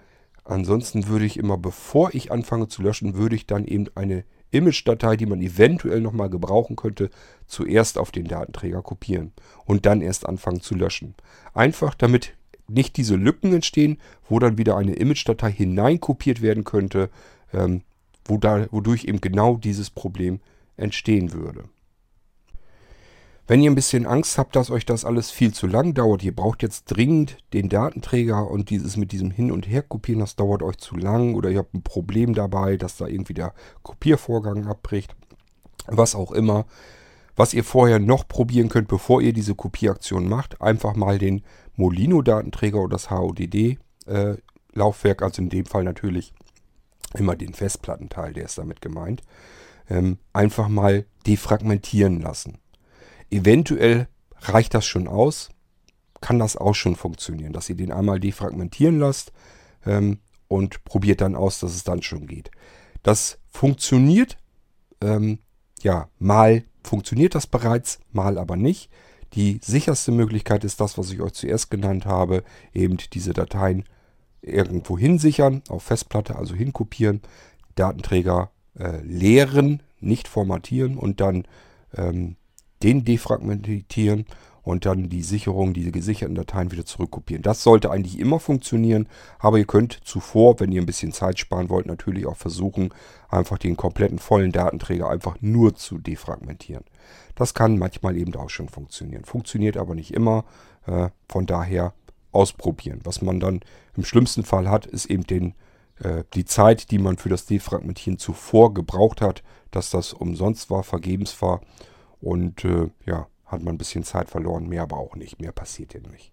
ansonsten 0.44 1.08
würde 1.08 1.24
ich 1.24 1.36
immer, 1.36 1.56
bevor 1.56 2.14
ich 2.14 2.32
anfange 2.32 2.68
zu 2.68 2.82
löschen, 2.82 3.14
würde 3.14 3.36
ich 3.36 3.46
dann 3.46 3.66
eben 3.66 3.86
eine 3.94 4.24
Image-Datei, 4.50 5.16
die 5.16 5.26
man 5.26 5.40
eventuell 5.40 6.00
nochmal 6.00 6.30
gebrauchen 6.30 6.76
könnte, 6.76 7.10
zuerst 7.46 7.98
auf 7.98 8.12
den 8.12 8.26
Datenträger 8.26 8.82
kopieren 8.82 9.32
und 9.64 9.84
dann 9.84 10.00
erst 10.00 10.26
anfangen 10.26 10.60
zu 10.60 10.74
löschen. 10.76 11.14
Einfach 11.54 11.94
damit 11.94 12.34
nicht 12.68 12.96
diese 12.96 13.16
Lücken 13.16 13.52
entstehen, 13.52 13.98
wo 14.28 14.38
dann 14.38 14.56
wieder 14.56 14.76
eine 14.76 14.94
Image-Datei 14.94 15.50
hineinkopiert 15.50 16.40
werden 16.40 16.64
könnte, 16.64 17.10
ähm, 17.54 17.82
wodurch 18.26 19.04
eben 19.04 19.20
genau 19.20 19.56
dieses 19.56 19.90
Problem 19.90 20.40
entstehen 20.76 21.32
würde. 21.32 21.64
Wenn 23.46 23.60
ihr 23.60 23.70
ein 23.70 23.74
bisschen 23.74 24.06
Angst 24.06 24.38
habt, 24.38 24.56
dass 24.56 24.70
euch 24.70 24.86
das 24.86 25.04
alles 25.04 25.30
viel 25.30 25.52
zu 25.52 25.66
lang 25.66 25.92
dauert, 25.92 26.22
ihr 26.22 26.34
braucht 26.34 26.62
jetzt 26.62 26.86
dringend 26.86 27.36
den 27.52 27.68
Datenträger 27.68 28.50
und 28.50 28.70
dieses 28.70 28.96
mit 28.96 29.12
diesem 29.12 29.30
Hin- 29.30 29.52
und 29.52 29.68
Herkopieren, 29.68 30.20
das 30.20 30.34
dauert 30.34 30.62
euch 30.62 30.78
zu 30.78 30.96
lang 30.96 31.34
oder 31.34 31.50
ihr 31.50 31.58
habt 31.58 31.74
ein 31.74 31.82
Problem 31.82 32.32
dabei, 32.32 32.78
dass 32.78 32.96
da 32.96 33.06
irgendwie 33.06 33.34
der 33.34 33.52
Kopiervorgang 33.82 34.66
abbricht, 34.66 35.14
was 35.86 36.14
auch 36.14 36.32
immer. 36.32 36.64
Was 37.36 37.52
ihr 37.52 37.64
vorher 37.64 37.98
noch 37.98 38.28
probieren 38.28 38.70
könnt, 38.70 38.88
bevor 38.88 39.20
ihr 39.20 39.34
diese 39.34 39.54
Kopieraktion 39.54 40.26
macht, 40.26 40.62
einfach 40.62 40.94
mal 40.94 41.18
den 41.18 41.42
Molino-Datenträger 41.76 42.78
oder 42.78 42.92
das 42.92 43.10
HODD-Laufwerk, 43.10 45.20
äh, 45.20 45.24
also 45.24 45.42
in 45.42 45.50
dem 45.50 45.66
Fall 45.66 45.84
natürlich 45.84 46.32
immer 47.14 47.36
den 47.36 47.54
Festplattenteil, 47.54 48.32
der 48.32 48.44
ist 48.44 48.58
damit 48.58 48.80
gemeint, 48.80 49.22
ähm, 49.88 50.18
einfach 50.32 50.68
mal 50.68 51.06
defragmentieren 51.26 52.20
lassen. 52.20 52.58
Eventuell 53.30 54.08
reicht 54.40 54.74
das 54.74 54.86
schon 54.86 55.08
aus, 55.08 55.50
kann 56.20 56.38
das 56.38 56.56
auch 56.56 56.74
schon 56.74 56.96
funktionieren, 56.96 57.52
dass 57.52 57.68
ihr 57.68 57.76
den 57.76 57.92
einmal 57.92 58.20
defragmentieren 58.20 58.98
lasst 58.98 59.32
ähm, 59.84 60.18
und 60.48 60.84
probiert 60.84 61.20
dann 61.20 61.34
aus, 61.34 61.60
dass 61.60 61.74
es 61.74 61.84
dann 61.84 62.02
schon 62.02 62.26
geht. 62.26 62.50
Das 63.02 63.38
funktioniert, 63.50 64.38
ähm, 65.00 65.38
ja, 65.82 66.08
mal 66.18 66.64
funktioniert 66.82 67.34
das 67.34 67.46
bereits, 67.46 68.00
mal 68.12 68.38
aber 68.38 68.56
nicht. 68.56 68.90
Die 69.34 69.58
sicherste 69.62 70.12
Möglichkeit 70.12 70.64
ist 70.64 70.80
das, 70.80 70.96
was 70.96 71.10
ich 71.10 71.20
euch 71.20 71.32
zuerst 71.32 71.70
genannt 71.70 72.06
habe, 72.06 72.44
eben 72.72 72.96
diese 73.12 73.32
Dateien 73.32 73.84
irgendwo 74.44 74.98
hinsichern, 74.98 75.62
auf 75.68 75.84
Festplatte, 75.84 76.36
also 76.36 76.54
hinkopieren, 76.54 77.22
Datenträger 77.74 78.50
äh, 78.78 79.00
leeren, 79.02 79.82
nicht 80.00 80.28
formatieren 80.28 80.98
und 80.98 81.20
dann 81.20 81.44
ähm, 81.96 82.36
den 82.82 83.04
defragmentieren 83.04 84.26
und 84.62 84.86
dann 84.86 85.08
die 85.08 85.22
Sicherung, 85.22 85.74
diese 85.74 85.92
gesicherten 85.92 86.34
Dateien 86.34 86.72
wieder 86.72 86.84
zurückkopieren. 86.86 87.42
Das 87.42 87.62
sollte 87.62 87.90
eigentlich 87.90 88.18
immer 88.18 88.40
funktionieren, 88.40 89.08
aber 89.38 89.58
ihr 89.58 89.66
könnt 89.66 89.92
zuvor, 90.04 90.58
wenn 90.58 90.72
ihr 90.72 90.82
ein 90.82 90.86
bisschen 90.86 91.12
Zeit 91.12 91.38
sparen 91.38 91.68
wollt, 91.68 91.86
natürlich 91.86 92.26
auch 92.26 92.36
versuchen, 92.36 92.92
einfach 93.28 93.58
den 93.58 93.76
kompletten 93.76 94.18
vollen 94.18 94.52
Datenträger 94.52 95.08
einfach 95.08 95.36
nur 95.40 95.74
zu 95.74 95.98
defragmentieren. 95.98 96.84
Das 97.34 97.52
kann 97.52 97.78
manchmal 97.78 98.16
eben 98.16 98.34
auch 98.36 98.50
schon 98.50 98.68
funktionieren. 98.68 99.24
Funktioniert 99.24 99.76
aber 99.76 99.94
nicht 99.94 100.14
immer. 100.14 100.44
Äh, 100.86 101.08
von 101.28 101.46
daher 101.46 101.92
ausprobieren. 102.34 103.00
Was 103.04 103.22
man 103.22 103.40
dann 103.40 103.60
im 103.96 104.04
schlimmsten 104.04 104.44
Fall 104.44 104.68
hat, 104.68 104.86
ist 104.86 105.06
eben 105.06 105.24
den, 105.24 105.54
äh, 106.02 106.24
die 106.34 106.44
Zeit, 106.44 106.90
die 106.90 106.98
man 106.98 107.16
für 107.16 107.28
das 107.28 107.46
Defragmentieren 107.46 108.18
zuvor 108.18 108.74
gebraucht 108.74 109.20
hat, 109.20 109.42
dass 109.70 109.90
das 109.90 110.12
umsonst 110.12 110.70
war, 110.70 110.82
vergebens 110.82 111.40
war. 111.42 111.60
Und 112.20 112.64
äh, 112.64 112.90
ja, 113.06 113.26
hat 113.46 113.62
man 113.62 113.74
ein 113.74 113.78
bisschen 113.78 114.04
Zeit 114.04 114.28
verloren, 114.28 114.68
mehr 114.68 114.82
aber 114.82 114.98
auch 114.98 115.16
nicht. 115.16 115.40
Mehr 115.40 115.52
passiert 115.52 115.94
ja 115.94 116.00
nicht. 116.00 116.32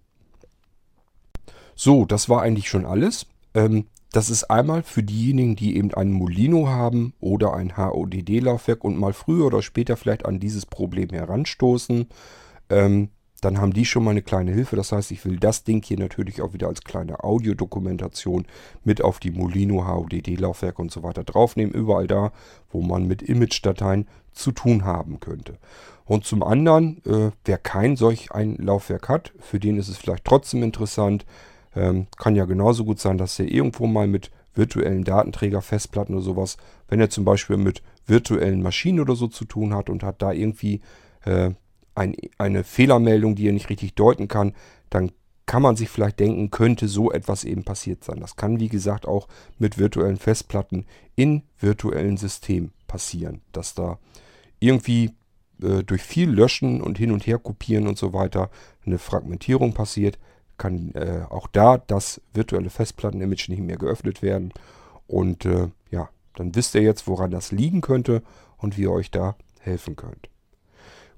So, 1.76 2.06
das 2.06 2.30
war 2.30 2.42
eigentlich 2.42 2.70
schon 2.70 2.86
alles. 2.86 3.26
Ähm, 3.54 3.88
das 4.12 4.30
ist 4.30 4.46
einmal 4.46 4.84
für 4.84 5.04
diejenigen, 5.04 5.56
die 5.56 5.78
eben 5.78 5.94
einen 5.94 6.12
Molino 6.12 6.68
haben 6.68 7.14
oder 7.22 7.54
ein 7.54 7.78
HODD-Laufwerk 7.78 8.84
und 8.84 8.98
mal 8.98 9.14
früher 9.14 9.46
oder 9.46 9.62
später 9.62 9.96
vielleicht 9.96 10.26
an 10.26 10.40
dieses 10.40 10.66
Problem 10.66 11.10
heranstoßen. 11.10 12.08
Ähm, 12.70 13.10
dann 13.42 13.60
haben 13.60 13.74
die 13.74 13.86
schon 13.86 14.04
mal 14.04 14.12
eine 14.12 14.22
kleine 14.22 14.52
Hilfe. 14.52 14.76
Das 14.76 14.92
heißt, 14.92 15.12
ich 15.12 15.26
will 15.26 15.38
das 15.38 15.64
Ding 15.64 15.84
hier 15.84 15.98
natürlich 15.98 16.42
auch 16.42 16.54
wieder 16.54 16.68
als 16.68 16.82
kleine 16.82 17.24
Audiodokumentation 17.24 18.46
mit 18.84 19.04
auf 19.04 19.20
die 19.20 19.32
Molino 19.32 19.86
HODD-Laufwerke 19.88 20.82
und 20.82 20.92
so 20.92 21.02
weiter 21.02 21.24
draufnehmen. 21.24 21.74
Überall 21.74 22.08
da, 22.08 22.32
wo 22.70 22.82
man 22.82 23.08
mit 23.08 23.24
Image-Dateien 23.24 24.08
zu 24.32 24.52
tun 24.52 24.86
haben 24.86 25.20
könnte. 25.20 25.58
Und 26.06 26.26
zum 26.26 26.44
anderen, 26.44 27.02
äh, 27.06 27.32
wer 27.44 27.58
kein 27.58 27.96
solch 27.96 28.32
ein 28.32 28.56
Laufwerk 28.58 29.10
hat, 29.10 29.34
für 29.40 29.60
den 29.60 29.78
ist 29.78 29.90
es 29.90 29.98
vielleicht 29.98 30.26
trotzdem 30.26 30.62
interessant. 30.62 31.26
Ähm, 31.76 32.08
kann 32.18 32.36
ja 32.36 32.46
genauso 32.46 32.86
gut 32.86 33.00
sein, 33.00 33.18
dass 33.18 33.40
er 33.40 33.52
irgendwo 33.52 33.88
mal 33.88 34.08
mit 34.08 34.30
virtuellen 34.54 35.04
Datenträger, 35.04 35.62
Festplatten 35.62 36.14
oder 36.14 36.24
sowas, 36.24 36.58
wenn 36.90 37.00
er 37.00 37.10
zum 37.10 37.26
Beispiel 37.26 37.58
mit 37.58 37.82
virtuellen 38.06 38.62
Maschinen 38.62 39.00
oder 39.00 39.16
so 39.16 39.28
zu 39.28 39.46
tun 39.46 39.74
hat 39.74 39.90
und 39.90 40.04
hat 40.04 40.22
da 40.22 40.32
irgendwie 40.32 40.82
äh, 41.24 41.52
ein, 41.96 42.16
eine 42.38 42.64
Fehlermeldung, 42.64 43.36
die 43.36 43.44
ihr 43.44 43.54
nicht 43.54 43.70
richtig 43.70 43.96
deuten 43.96 44.28
kann, 44.28 44.54
dann 44.90 45.12
kann 45.46 45.62
man 45.62 45.76
sich 45.76 45.90
vielleicht 45.90 46.20
denken, 46.20 46.50
könnte 46.50 46.88
so 46.88 47.12
etwas 47.12 47.44
eben 47.44 47.64
passiert 47.64 48.04
sein. 48.04 48.20
Das 48.20 48.36
kann, 48.36 48.60
wie 48.60 48.70
gesagt, 48.70 49.06
auch 49.06 49.28
mit 49.60 49.78
virtuellen 49.78 50.18
Festplatten 50.18 50.86
in 51.16 51.44
virtuellen 51.60 52.18
Systemen 52.18 52.72
passieren, 52.88 53.42
dass 53.52 53.74
da 53.74 54.00
irgendwie 54.60 55.12
äh, 55.62 55.84
durch 55.84 56.04
viel 56.04 56.30
Löschen 56.30 56.82
und 56.82 56.98
hin 56.98 57.12
und 57.12 57.28
her 57.28 57.38
kopieren 57.38 57.88
und 57.88 57.98
so 57.98 58.14
weiter 58.14 58.50
eine 58.86 58.98
Fragmentierung 58.98 59.74
passiert. 59.74 60.20
Kann 60.58 60.94
äh, 60.94 61.26
auch 61.30 61.48
da 61.48 61.80
das 61.80 62.22
virtuelle 62.34 62.70
Festplatten-Image 62.70 63.50
nicht 63.50 63.62
mehr 63.62 63.78
geöffnet 63.78 64.22
werden. 64.22 64.54
Und 65.08 65.46
äh, 65.46 65.68
ja, 65.90 66.10
dann 66.36 66.56
wisst 66.56 66.76
ihr 66.76 66.82
jetzt, 66.82 67.08
woran 67.08 67.32
das 67.32 67.52
liegen 67.52 67.82
könnte 67.82 68.22
und 68.58 68.78
wie 68.78 68.84
ihr 68.84 68.92
euch 68.92 69.12
da 69.12 69.36
helfen 69.60 69.96
könnt. 69.96 70.30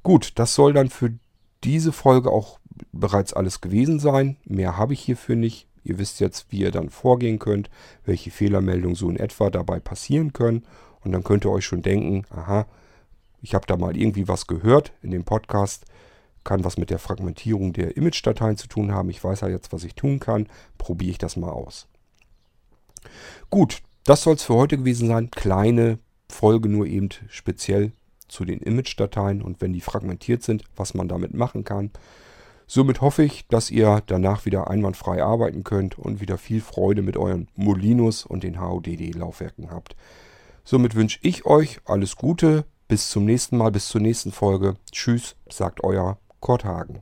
Gut, 0.04 0.34
das 0.36 0.54
soll 0.54 0.74
dann 0.74 0.90
für 0.90 1.14
diese 1.64 1.94
Folge 1.94 2.30
auch 2.30 2.60
bereits 2.92 3.34
alles 3.34 3.62
gewesen 3.62 4.00
sein. 4.00 4.38
Mehr 4.46 4.78
habe 4.78 4.94
ich 4.94 5.02
hierfür 5.02 5.36
nicht. 5.36 5.68
Ihr 5.86 5.98
wisst 5.98 6.20
jetzt, 6.20 6.48
wie 6.50 6.60
ihr 6.60 6.72
dann 6.72 6.90
vorgehen 6.90 7.40
könnt, 7.40 7.70
welche 8.06 8.32
Fehlermeldungen 8.32 8.96
so 8.96 9.10
in 9.10 9.18
etwa 9.18 9.50
dabei 9.50 9.80
passieren 9.80 10.34
können. 10.34 10.66
Und 11.02 11.12
dann 11.12 11.24
könnt 11.24 11.46
ihr 11.46 11.52
euch 11.52 11.66
schon 11.66 11.82
denken, 11.82 12.26
aha, 12.30 12.66
ich 13.42 13.54
habe 13.54 13.66
da 13.68 13.76
mal 13.76 13.98
irgendwie 13.98 14.28
was 14.28 14.48
gehört 14.48 14.94
in 15.02 15.12
dem 15.12 15.26
Podcast, 15.26 15.86
kann 16.44 16.64
was 16.64 16.78
mit 16.78 16.90
der 16.90 17.00
Fragmentierung 17.00 17.74
der 17.74 17.98
Image-Dateien 17.98 18.58
zu 18.58 18.68
tun 18.68 18.94
haben. 18.94 19.10
Ich 19.10 19.24
weiß 19.24 19.42
ja 19.42 19.50
jetzt, 19.50 19.74
was 19.74 19.84
ich 19.84 19.96
tun 19.96 20.20
kann. 20.20 20.48
Probiere 20.78 21.12
ich 21.12 21.18
das 21.18 21.36
mal 21.36 21.50
aus. 21.50 21.88
Gut, 23.50 23.82
das 24.06 24.24
soll 24.24 24.36
es 24.36 24.44
für 24.44 24.56
heute 24.56 24.78
gewesen 24.78 25.08
sein. 25.08 25.32
Kleine 25.32 26.00
Folge 26.30 26.70
nur 26.70 26.86
eben 26.86 27.10
speziell 27.30 27.92
zu 28.28 28.46
den 28.46 28.60
Image-Dateien 28.60 29.42
und 29.42 29.62
wenn 29.62 29.74
die 29.74 29.82
fragmentiert 29.82 30.44
sind, 30.44 30.64
was 30.76 30.94
man 30.94 31.08
damit 31.08 31.34
machen 31.34 31.64
kann. 31.64 31.92
Somit 32.68 33.02
hoffe 33.02 33.24
ich, 33.24 33.48
dass 33.48 33.70
ihr 33.70 34.02
danach 34.06 34.46
wieder 34.46 34.70
einwandfrei 34.70 35.22
arbeiten 35.22 35.64
könnt 35.64 36.00
und 36.00 36.22
wieder 36.22 36.38
viel 36.38 36.62
Freude 36.62 37.02
mit 37.02 37.18
euren 37.18 37.48
Molinos 37.56 38.26
und 38.26 38.44
den 38.44 38.60
HODD-Laufwerken 38.60 39.70
habt. 39.70 39.96
Somit 40.64 40.96
wünsche 40.96 41.20
ich 41.22 41.46
euch 41.46 41.80
alles 41.86 42.16
Gute, 42.16 42.66
bis 42.88 43.10
zum 43.10 43.26
nächsten 43.26 43.58
Mal, 43.58 43.72
bis 43.72 43.90
zur 43.90 44.02
nächsten 44.02 44.32
Folge. 44.32 44.76
Tschüss, 44.92 45.36
sagt 45.50 45.84
euer 45.84 46.18
Kurt 46.40 46.64
Hagen. 46.64 47.02